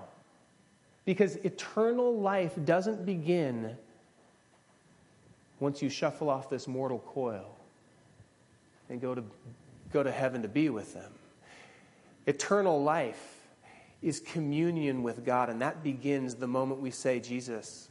Because 1.05 1.37
eternal 1.37 2.19
life 2.19 2.53
doesn't 2.65 3.03
begin 3.03 3.75
once 5.59 5.81
you 5.81 5.89
shuffle 5.89 6.29
off 6.29 6.51
this 6.51 6.67
mortal 6.67 6.99
coil 6.99 7.57
and 8.91 8.99
go 8.99 9.15
to, 9.15 9.23
go 9.91 10.03
to 10.03 10.11
heaven 10.11 10.41
to 10.41 10.47
be 10.47 10.69
with 10.69 10.93
them. 10.93 11.11
Eternal 12.27 12.83
life 12.83 13.47
is 14.01 14.19
communion 14.19 15.01
with 15.01 15.25
God, 15.25 15.49
and 15.49 15.61
that 15.61 15.81
begins 15.81 16.35
the 16.35 16.47
moment 16.47 16.81
we 16.81 16.91
say, 16.91 17.19
Jesus, 17.19 17.87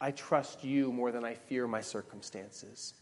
I 0.00 0.10
trust 0.10 0.64
you 0.64 0.90
more 0.90 1.12
than 1.12 1.24
I 1.24 1.34
fear 1.34 1.68
my 1.68 1.82
circumstances. 1.82 2.94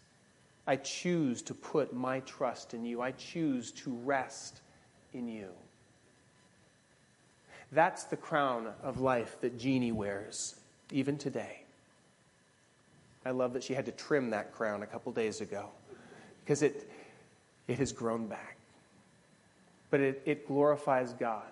I 0.67 0.77
choose 0.77 1.41
to 1.43 1.55
put 1.55 1.95
my 1.95 2.21
trust 2.21 2.75
in 2.75 2.85
you. 2.85 3.01
I 3.01 3.13
choose 3.13 3.71
to 3.73 3.91
rest 4.05 4.61
in 5.15 5.29
you. 5.29 5.49
That's 7.71 8.05
the 8.05 8.17
crown 8.17 8.73
of 8.83 9.01
life 9.01 9.41
that 9.41 9.57
Jeannie 9.57 9.93
wears, 9.93 10.57
even 10.91 11.17
today. 11.17 11.63
I 13.25 13.31
love 13.31 13.53
that 13.53 13.63
she 13.63 13.75
had 13.75 13.87
to 13.87 13.93
trim 13.93 14.31
that 14.31 14.53
crown 14.53 14.83
a 14.83 14.87
couple 14.87 15.13
days 15.13 15.41
ago 15.41 15.69
because 16.45 16.63
it, 16.63 16.89
it 17.69 17.79
has 17.79 17.93
grown 17.93 18.27
back. 18.27 18.57
But 19.91 20.01
it, 20.01 20.23
it 20.25 20.47
glorifies 20.47 21.13
God 21.13 21.45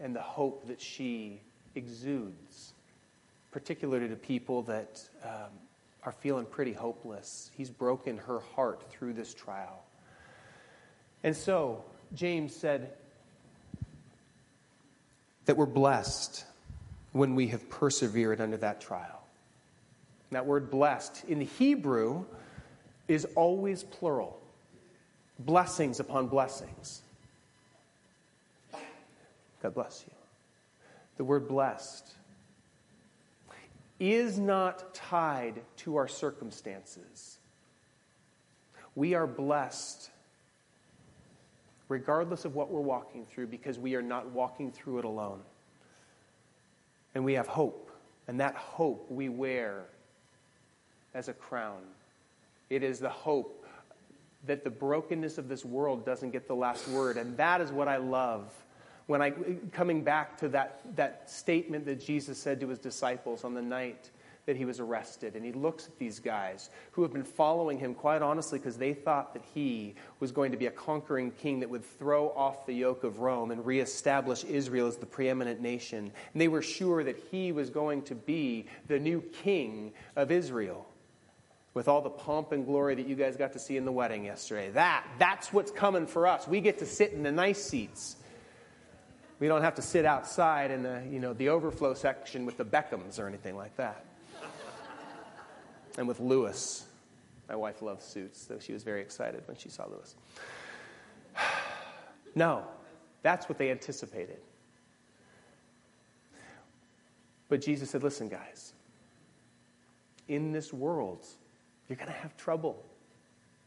and 0.00 0.14
the 0.14 0.20
hope 0.20 0.66
that 0.66 0.80
she 0.80 1.40
exudes, 1.74 2.72
particularly 3.50 4.08
to 4.08 4.16
people 4.16 4.62
that 4.62 5.02
um, 5.24 5.50
are 6.04 6.12
feeling 6.12 6.46
pretty 6.46 6.72
hopeless. 6.72 7.50
He's 7.56 7.70
broken 7.70 8.18
her 8.18 8.40
heart 8.54 8.90
through 8.90 9.12
this 9.14 9.34
trial. 9.34 9.82
And 11.22 11.36
so, 11.36 11.84
James 12.14 12.54
said 12.54 12.92
that 15.44 15.56
we're 15.56 15.66
blessed 15.66 16.44
when 17.12 17.34
we 17.34 17.48
have 17.48 17.68
persevered 17.68 18.40
under 18.40 18.56
that 18.56 18.80
trial. 18.80 19.22
That 20.30 20.46
word 20.46 20.70
blessed 20.70 21.24
in 21.28 21.38
the 21.38 21.44
Hebrew 21.44 22.24
is 23.06 23.26
always 23.36 23.84
plural 23.84 24.41
blessings 25.38 26.00
upon 26.00 26.28
blessings. 26.28 27.02
God 29.62 29.74
bless 29.74 30.04
you. 30.06 30.14
The 31.16 31.24
word 31.24 31.46
blessed 31.46 32.14
is 34.00 34.38
not 34.38 34.92
tied 34.94 35.60
to 35.76 35.94
our 35.94 36.08
circumstances. 36.08 37.38
We 38.96 39.14
are 39.14 39.28
blessed 39.28 40.10
regardless 41.88 42.44
of 42.44 42.54
what 42.54 42.70
we're 42.70 42.80
walking 42.80 43.26
through 43.26 43.46
because 43.46 43.78
we 43.78 43.94
are 43.94 44.02
not 44.02 44.30
walking 44.30 44.72
through 44.72 44.98
it 44.98 45.04
alone. 45.04 45.40
And 47.14 47.24
we 47.24 47.34
have 47.34 47.46
hope, 47.46 47.90
and 48.26 48.40
that 48.40 48.56
hope 48.56 49.06
we 49.10 49.28
wear 49.28 49.84
as 51.14 51.28
a 51.28 51.34
crown. 51.34 51.82
It 52.70 52.82
is 52.82 52.98
the 52.98 53.10
hope 53.10 53.61
that 54.46 54.64
the 54.64 54.70
brokenness 54.70 55.38
of 55.38 55.48
this 55.48 55.64
world 55.64 56.04
doesn't 56.04 56.30
get 56.30 56.48
the 56.48 56.54
last 56.54 56.88
word, 56.88 57.16
and 57.16 57.36
that 57.36 57.60
is 57.60 57.70
what 57.70 57.88
I 57.88 57.96
love 57.96 58.52
when 59.06 59.20
I 59.20 59.32
coming 59.72 60.04
back 60.04 60.38
to 60.38 60.48
that, 60.50 60.80
that 60.96 61.28
statement 61.28 61.86
that 61.86 62.00
Jesus 62.00 62.38
said 62.38 62.60
to 62.60 62.68
his 62.68 62.78
disciples 62.78 63.44
on 63.44 63.54
the 63.54 63.62
night 63.62 64.10
that 64.46 64.56
he 64.56 64.64
was 64.64 64.80
arrested. 64.80 65.36
And 65.36 65.44
he 65.44 65.52
looks 65.52 65.86
at 65.86 65.98
these 65.98 66.18
guys 66.18 66.70
who 66.92 67.02
have 67.02 67.12
been 67.12 67.22
following 67.24 67.78
him, 67.78 67.94
quite 67.94 68.22
honestly, 68.22 68.58
because 68.58 68.76
they 68.76 68.92
thought 68.92 69.34
that 69.34 69.42
he 69.54 69.94
was 70.18 70.32
going 70.32 70.50
to 70.50 70.56
be 70.56 70.66
a 70.66 70.70
conquering 70.70 71.30
king 71.30 71.60
that 71.60 71.70
would 71.70 71.84
throw 71.84 72.30
off 72.30 72.66
the 72.66 72.72
yoke 72.72 73.04
of 73.04 73.20
Rome 73.20 73.50
and 73.50 73.64
reestablish 73.64 74.44
Israel 74.44 74.88
as 74.88 74.96
the 74.96 75.06
preeminent 75.06 75.60
nation. 75.60 76.10
And 76.32 76.40
they 76.40 76.48
were 76.48 76.62
sure 76.62 77.04
that 77.04 77.18
he 77.30 77.52
was 77.52 77.70
going 77.70 78.02
to 78.02 78.14
be 78.14 78.66
the 78.88 78.98
new 78.98 79.20
king 79.20 79.92
of 80.16 80.32
Israel. 80.32 80.86
With 81.74 81.88
all 81.88 82.02
the 82.02 82.10
pomp 82.10 82.52
and 82.52 82.66
glory 82.66 82.94
that 82.96 83.06
you 83.06 83.14
guys 83.14 83.36
got 83.36 83.54
to 83.54 83.58
see 83.58 83.76
in 83.76 83.84
the 83.84 83.92
wedding 83.92 84.26
yesterday. 84.26 84.70
That, 84.70 85.06
that's 85.18 85.52
what's 85.52 85.70
coming 85.70 86.06
for 86.06 86.26
us. 86.26 86.46
We 86.46 86.60
get 86.60 86.78
to 86.80 86.86
sit 86.86 87.12
in 87.12 87.22
the 87.22 87.32
nice 87.32 87.62
seats. 87.62 88.16
We 89.40 89.48
don't 89.48 89.62
have 89.62 89.76
to 89.76 89.82
sit 89.82 90.04
outside 90.04 90.70
in 90.70 90.82
the, 90.82 91.02
you 91.10 91.18
know, 91.18 91.32
the 91.32 91.48
overflow 91.48 91.94
section 91.94 92.44
with 92.44 92.58
the 92.58 92.64
Beckhams 92.64 93.18
or 93.18 93.26
anything 93.26 93.56
like 93.56 93.76
that 93.76 94.04
and 95.98 96.08
with 96.08 96.20
Lewis. 96.20 96.84
My 97.48 97.56
wife 97.56 97.82
loves 97.82 98.04
suits, 98.04 98.46
so 98.46 98.58
she 98.58 98.72
was 98.72 98.82
very 98.82 99.00
excited 99.00 99.42
when 99.46 99.56
she 99.56 99.68
saw 99.68 99.86
Lewis. 99.86 100.14
no, 102.34 102.64
that's 103.22 103.48
what 103.48 103.58
they 103.58 103.70
anticipated. 103.70 104.38
But 107.48 107.60
Jesus 107.60 107.90
said, 107.90 108.02
Listen, 108.02 108.28
guys, 108.28 108.72
in 110.28 110.52
this 110.52 110.72
world, 110.72 111.26
you're 111.88 111.96
going 111.96 112.08
to 112.08 112.12
have 112.12 112.36
trouble. 112.36 112.84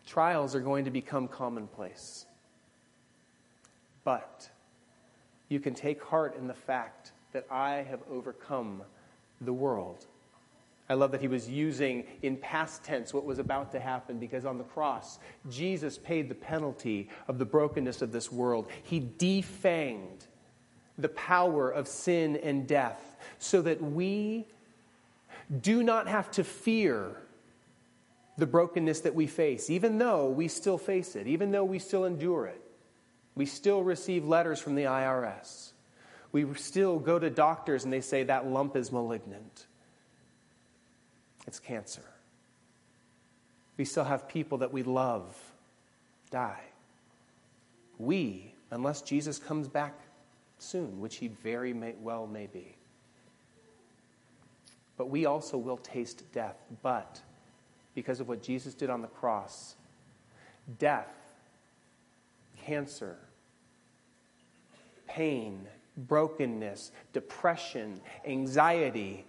Trials 0.05 0.55
are 0.55 0.59
going 0.59 0.85
to 0.85 0.91
become 0.91 1.27
commonplace. 1.27 2.25
But 4.03 4.49
you 5.49 5.59
can 5.59 5.73
take 5.73 6.03
heart 6.03 6.35
in 6.37 6.47
the 6.47 6.53
fact 6.53 7.11
that 7.33 7.45
I 7.51 7.85
have 7.89 7.99
overcome 8.09 8.81
the 9.41 9.53
world. 9.53 10.05
I 10.87 10.93
love 10.93 11.11
that 11.11 11.21
he 11.21 11.27
was 11.27 11.49
using 11.49 12.05
in 12.21 12.37
past 12.37 12.83
tense 12.83 13.13
what 13.13 13.25
was 13.25 13.39
about 13.39 13.71
to 13.71 13.79
happen 13.79 14.19
because 14.19 14.45
on 14.45 14.59
the 14.59 14.63
cross, 14.63 15.17
Jesus 15.49 15.97
paid 15.97 16.29
the 16.29 16.35
penalty 16.35 17.09
of 17.27 17.39
the 17.39 17.45
brokenness 17.45 18.03
of 18.03 18.11
this 18.11 18.31
world. 18.31 18.67
He 18.83 19.01
defanged 19.01 20.27
the 20.97 21.09
power 21.09 21.69
of 21.69 21.87
sin 21.87 22.37
and 22.37 22.67
death 22.67 23.17
so 23.39 23.61
that 23.63 23.81
we 23.81 24.45
do 25.61 25.83
not 25.83 26.07
have 26.07 26.29
to 26.31 26.43
fear 26.43 27.17
the 28.37 28.45
brokenness 28.45 29.01
that 29.01 29.15
we 29.15 29.27
face, 29.27 29.69
even 29.69 29.97
though 29.97 30.29
we 30.29 30.47
still 30.47 30.77
face 30.77 31.15
it, 31.15 31.27
even 31.27 31.51
though 31.51 31.63
we 31.63 31.79
still 31.79 32.05
endure 32.05 32.45
it. 32.47 32.61
We 33.35 33.45
still 33.45 33.83
receive 33.83 34.25
letters 34.25 34.59
from 34.59 34.75
the 34.75 34.83
IRS. 34.83 35.71
We 36.31 36.45
still 36.55 36.99
go 36.99 37.17
to 37.17 37.29
doctors 37.29 37.83
and 37.83 37.93
they 37.93 38.01
say 38.01 38.23
that 38.23 38.47
lump 38.47 38.75
is 38.75 38.91
malignant. 38.91 39.67
It's 41.47 41.59
cancer. 41.59 42.03
We 43.77 43.85
still 43.85 44.03
have 44.03 44.27
people 44.27 44.59
that 44.59 44.71
we 44.71 44.83
love 44.83 45.37
die. 46.31 46.63
We, 47.97 48.53
unless 48.71 49.01
Jesus 49.01 49.37
comes 49.37 49.67
back 49.67 49.97
soon, 50.57 50.99
which 50.99 51.17
he 51.17 51.27
very 51.27 51.73
may, 51.73 51.93
well 52.01 52.27
may 52.27 52.47
be, 52.47 52.75
but 54.97 55.09
we 55.09 55.25
also 55.25 55.57
will 55.57 55.77
taste 55.77 56.23
death. 56.33 56.57
But 56.81 57.21
because 57.95 58.19
of 58.19 58.27
what 58.27 58.43
Jesus 58.43 58.73
did 58.73 58.89
on 58.89 59.01
the 59.01 59.07
cross, 59.07 59.75
death, 60.77 61.07
cancer, 62.65 63.17
pain, 65.07 65.65
brokenness, 65.97 66.91
depression, 67.13 68.01
anxiety, 68.25 69.25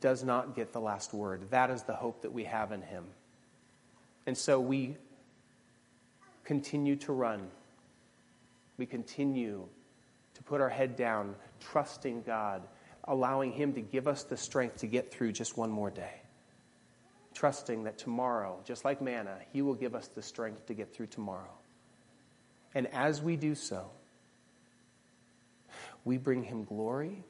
does 0.00 0.24
not 0.24 0.54
get 0.54 0.72
the 0.72 0.80
last 0.80 1.14
word. 1.14 1.50
That 1.50 1.70
is 1.70 1.84
the 1.84 1.94
hope 1.94 2.22
that 2.22 2.32
we 2.32 2.44
have 2.44 2.72
in 2.72 2.82
him. 2.82 3.04
And 4.26 4.36
so 4.36 4.60
we 4.60 4.96
continue 6.44 6.96
to 6.96 7.12
run. 7.12 7.48
We 8.76 8.86
continue 8.86 9.66
to 10.34 10.42
put 10.42 10.60
our 10.60 10.68
head 10.68 10.96
down, 10.96 11.34
trusting 11.60 12.22
God, 12.22 12.62
allowing 13.04 13.52
Him 13.52 13.72
to 13.74 13.80
give 13.80 14.06
us 14.06 14.24
the 14.24 14.36
strength 14.36 14.78
to 14.78 14.86
get 14.86 15.12
through 15.12 15.32
just 15.32 15.56
one 15.56 15.70
more 15.70 15.90
day. 15.90 16.20
Trusting 17.36 17.84
that 17.84 17.98
tomorrow, 17.98 18.58
just 18.64 18.86
like 18.86 19.02
manna, 19.02 19.36
He 19.52 19.60
will 19.60 19.74
give 19.74 19.94
us 19.94 20.08
the 20.08 20.22
strength 20.22 20.64
to 20.68 20.74
get 20.74 20.94
through 20.94 21.08
tomorrow. 21.08 21.52
And 22.74 22.86
as 22.94 23.20
we 23.20 23.36
do 23.36 23.54
so, 23.54 23.90
we 26.06 26.16
bring 26.16 26.42
Him 26.42 26.64
glory 26.64 27.22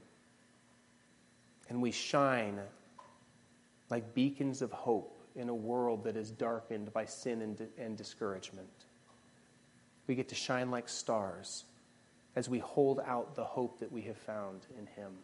and 1.69 1.83
we 1.83 1.91
shine 1.91 2.61
like 3.91 4.15
beacons 4.15 4.63
of 4.63 4.71
hope 4.71 5.21
in 5.35 5.49
a 5.49 5.55
world 5.55 6.05
that 6.05 6.17
is 6.17 6.31
darkened 6.31 6.93
by 6.93 7.05
sin 7.05 7.43
and, 7.43 7.67
and 7.77 7.97
discouragement. 7.97 8.69
We 10.07 10.15
get 10.15 10.29
to 10.29 10.37
shine 10.37 10.71
like 10.71 10.89
stars 10.89 11.65
as 12.37 12.49
we 12.49 12.61
hold 12.61 13.01
out 13.05 13.35
the 13.35 13.43
hope 13.43 13.81
that 13.81 13.91
we 13.91 14.03
have 14.03 14.19
found 14.19 14.67
in 14.79 14.87
Him. 14.87 15.15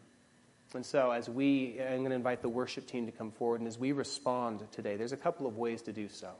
And 0.74 0.84
so, 0.84 1.10
as 1.10 1.28
we, 1.28 1.78
I'm 1.80 1.98
going 1.98 2.10
to 2.10 2.16
invite 2.16 2.42
the 2.42 2.48
worship 2.48 2.86
team 2.86 3.06
to 3.06 3.12
come 3.12 3.30
forward, 3.30 3.60
and 3.60 3.68
as 3.68 3.78
we 3.78 3.92
respond 3.92 4.66
today, 4.72 4.96
there's 4.96 5.12
a 5.12 5.16
couple 5.16 5.46
of 5.46 5.56
ways 5.56 5.82
to 5.82 5.92
do 5.92 6.08
so. 6.08 6.30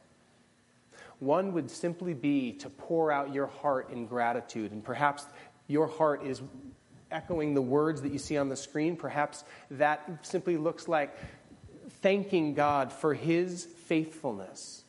One 1.18 1.53
would 1.53 1.71
simply 1.71 2.14
be 2.14 2.53
to 2.55 2.71
pour 2.71 3.12
out 3.12 3.33
your 3.33 3.47
heart 3.47 3.90
in 3.90 4.07
gratitude, 4.07 4.73
and 4.73 4.83
perhaps 4.83 5.25
your 5.68 5.87
heart 5.87 6.25
is 6.25 6.42
echoing 7.11 7.55
the 7.55 7.62
words 7.62 8.03
that 8.03 8.11
you 8.11 8.18
see 8.18 8.37
on 8.38 8.49
the 8.49 8.57
screen. 8.57 8.97
Perhaps 8.97 9.45
that 9.71 10.09
simply 10.23 10.57
looks 10.57 10.88
like 10.88 11.16
thanking 12.01 12.55
God 12.55 12.92
for 12.92 13.14
his 13.14 13.64
faithfulness. 13.64 14.83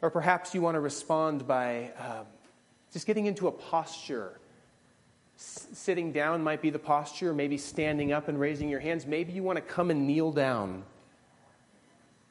Or 0.00 0.10
perhaps 0.10 0.54
you 0.54 0.60
want 0.60 0.76
to 0.76 0.80
respond 0.80 1.46
by 1.46 1.92
uh, 1.98 2.24
just 2.92 3.06
getting 3.06 3.26
into 3.26 3.48
a 3.48 3.52
posture. 3.52 4.38
Sitting 5.36 6.12
down 6.12 6.42
might 6.42 6.62
be 6.62 6.70
the 6.70 6.78
posture, 6.78 7.34
maybe 7.34 7.58
standing 7.58 8.12
up 8.12 8.28
and 8.28 8.38
raising 8.38 8.68
your 8.68 8.80
hands. 8.80 9.06
Maybe 9.06 9.32
you 9.32 9.42
want 9.42 9.56
to 9.56 9.62
come 9.62 9.90
and 9.90 10.06
kneel 10.06 10.32
down. 10.32 10.84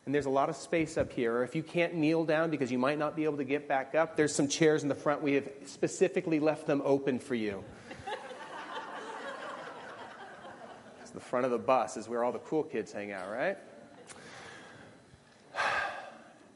And 0.06 0.13
there's 0.13 0.26
a 0.26 0.30
lot 0.30 0.50
of 0.50 0.56
space 0.56 0.98
up 0.98 1.12
here. 1.12 1.38
Or 1.38 1.44
if 1.44 1.56
you 1.56 1.63
can't 1.63 1.96
kneel 1.96 2.26
down 2.26 2.50
because 2.50 2.72
you 2.72 2.78
might 2.78 2.98
not 2.98 3.16
be 3.16 3.24
able 3.24 3.38
to 3.38 3.44
get 3.44 3.68
back 3.68 3.96
up, 3.96 4.16
there's 4.16 4.36
some 4.36 4.48
chairs 4.48 4.84
in 4.84 4.89
the 4.89 4.96
front. 4.96 5.22
We 5.22 5.34
have 5.34 5.50
specifically 5.66 6.39
left 6.39 6.68
them 6.68 6.82
open 6.84 7.20
for 7.20 7.36
you. 7.36 7.63
the 11.13 11.20
front 11.20 11.46
of 11.46 11.52
the 11.52 11.60
bus 11.60 11.96
is 11.96 12.10
where 12.10 12.24
all 12.24 12.32
the 12.32 12.39
cool 12.39 12.63
kids 12.63 12.92
hang 12.92 13.12
out, 13.12 13.30
right? 13.30 13.58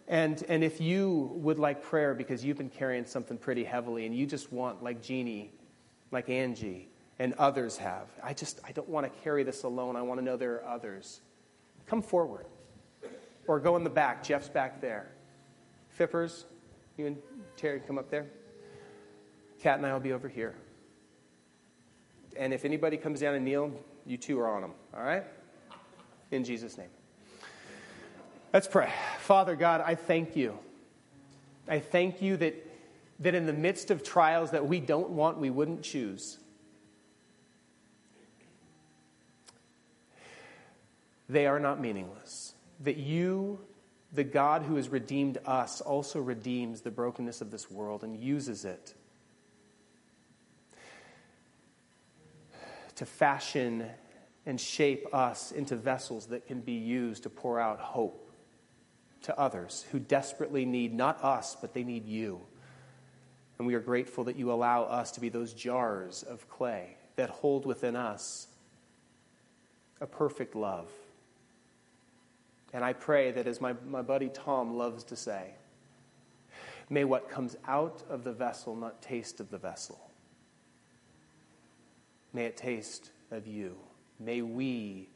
And, 0.07 0.41
and 0.47 0.63
if 0.63 0.79
you 0.79 1.31
would 1.35 1.59
like 1.59 1.83
prayer 1.83 2.13
because 2.13 2.43
you've 2.43 2.57
been 2.57 2.69
carrying 2.69 3.05
something 3.05 3.37
pretty 3.37 3.65
heavily 3.65 4.05
and 4.05 4.15
you 4.15 4.25
just 4.25 4.53
want, 4.53 4.81
like 4.81 5.01
Jeannie, 5.01 5.51
like 6.11 6.29
Angie, 6.29 6.89
and 7.19 7.33
others 7.33 7.77
have, 7.77 8.07
I 8.23 8.33
just, 8.33 8.59
I 8.65 8.71
don't 8.71 8.89
want 8.89 9.11
to 9.11 9.19
carry 9.21 9.43
this 9.43 9.63
alone. 9.63 9.95
I 9.95 10.01
want 10.01 10.19
to 10.19 10.23
know 10.23 10.37
there 10.37 10.55
are 10.55 10.75
others. 10.75 11.21
Come 11.87 12.01
forward. 12.01 12.45
Or 13.47 13.59
go 13.59 13.75
in 13.75 13.83
the 13.83 13.89
back. 13.89 14.23
Jeff's 14.23 14.49
back 14.49 14.81
there. 14.81 15.07
Fippers, 15.89 16.45
you 16.97 17.07
and 17.07 17.17
Terry 17.55 17.79
come 17.79 17.97
up 17.97 18.09
there. 18.09 18.27
Kat 19.61 19.77
and 19.77 19.85
I 19.85 19.93
will 19.93 19.99
be 19.99 20.13
over 20.13 20.27
here. 20.27 20.55
And 22.37 22.53
if 22.53 22.65
anybody 22.65 22.97
comes 22.97 23.21
down 23.21 23.33
and 23.33 23.43
kneel, 23.43 23.71
you 24.05 24.17
two 24.17 24.39
are 24.39 24.47
on 24.47 24.61
them, 24.61 24.73
all 24.95 25.03
right? 25.03 25.23
In 26.29 26.43
Jesus' 26.43 26.77
name. 26.77 26.89
Let's 28.53 28.67
pray. 28.67 28.91
Father 29.19 29.55
God, 29.55 29.81
I 29.81 29.95
thank 29.95 30.35
you. 30.35 30.57
I 31.67 31.79
thank 31.79 32.21
you 32.21 32.37
that, 32.37 32.66
that 33.19 33.33
in 33.33 33.45
the 33.45 33.53
midst 33.53 33.91
of 33.91 34.03
trials 34.03 34.51
that 34.51 34.67
we 34.67 34.79
don't 34.79 35.09
want, 35.09 35.37
we 35.37 35.49
wouldn't 35.49 35.81
choose. 35.81 36.37
They 41.29 41.45
are 41.45 41.59
not 41.59 41.81
meaningless. 41.81 42.53
That 42.81 42.97
you, 42.97 43.59
the 44.13 44.23
God 44.23 44.63
who 44.63 44.75
has 44.75 44.89
redeemed 44.89 45.39
us, 45.45 45.81
also 45.81 46.19
redeems 46.19 46.81
the 46.81 46.91
brokenness 46.91 47.41
of 47.41 47.51
this 47.51 47.69
world 47.69 48.03
and 48.03 48.15
uses 48.15 48.65
it 48.65 48.93
to 52.95 53.05
fashion 53.05 53.85
and 54.45 54.59
shape 54.59 55.05
us 55.13 55.51
into 55.51 55.75
vessels 55.75 56.27
that 56.27 56.47
can 56.47 56.61
be 56.61 56.73
used 56.73 57.23
to 57.23 57.29
pour 57.29 57.59
out 57.59 57.79
hope 57.79 58.31
to 59.21 59.37
others 59.37 59.85
who 59.91 59.99
desperately 59.99 60.65
need 60.65 60.93
not 60.93 61.23
us, 61.23 61.57
but 61.59 61.73
they 61.73 61.83
need 61.83 62.05
you. 62.05 62.39
And 63.57 63.67
we 63.67 63.73
are 63.73 63.79
grateful 63.79 64.23
that 64.25 64.35
you 64.35 64.51
allow 64.51 64.83
us 64.83 65.11
to 65.11 65.21
be 65.21 65.29
those 65.29 65.53
jars 65.53 66.23
of 66.23 66.47
clay 66.49 66.95
that 67.15 67.29
hold 67.29 67.65
within 67.65 67.95
us 67.95 68.47
a 69.99 70.05
perfect 70.05 70.55
love. 70.55 70.89
And 72.73 72.83
I 72.83 72.93
pray 72.93 73.31
that, 73.31 73.47
as 73.47 73.59
my, 73.59 73.73
my 73.87 74.01
buddy 74.01 74.29
Tom 74.29 74.77
loves 74.77 75.03
to 75.05 75.15
say, 75.15 75.51
may 76.89 77.03
what 77.03 77.29
comes 77.29 77.55
out 77.67 78.03
of 78.09 78.23
the 78.23 78.33
vessel 78.33 78.75
not 78.75 79.01
taste 79.01 79.39
of 79.39 79.49
the 79.49 79.57
vessel. 79.57 79.99
May 82.33 82.45
it 82.45 82.57
taste 82.57 83.11
of 83.31 83.47
you. 83.47 83.75
May 84.19 84.41
we 84.41 85.09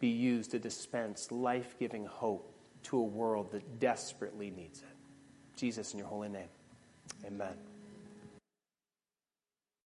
be 0.00 0.08
used 0.08 0.50
to 0.50 0.58
dispense 0.58 1.30
life 1.30 1.76
giving 1.78 2.06
hope 2.06 2.52
to 2.84 2.98
a 2.98 3.02
world 3.02 3.52
that 3.52 3.78
desperately 3.78 4.50
needs 4.50 4.80
it. 4.80 5.56
Jesus, 5.56 5.92
in 5.92 5.98
your 5.98 6.08
holy 6.08 6.28
name, 6.28 6.48
amen. 7.24 7.75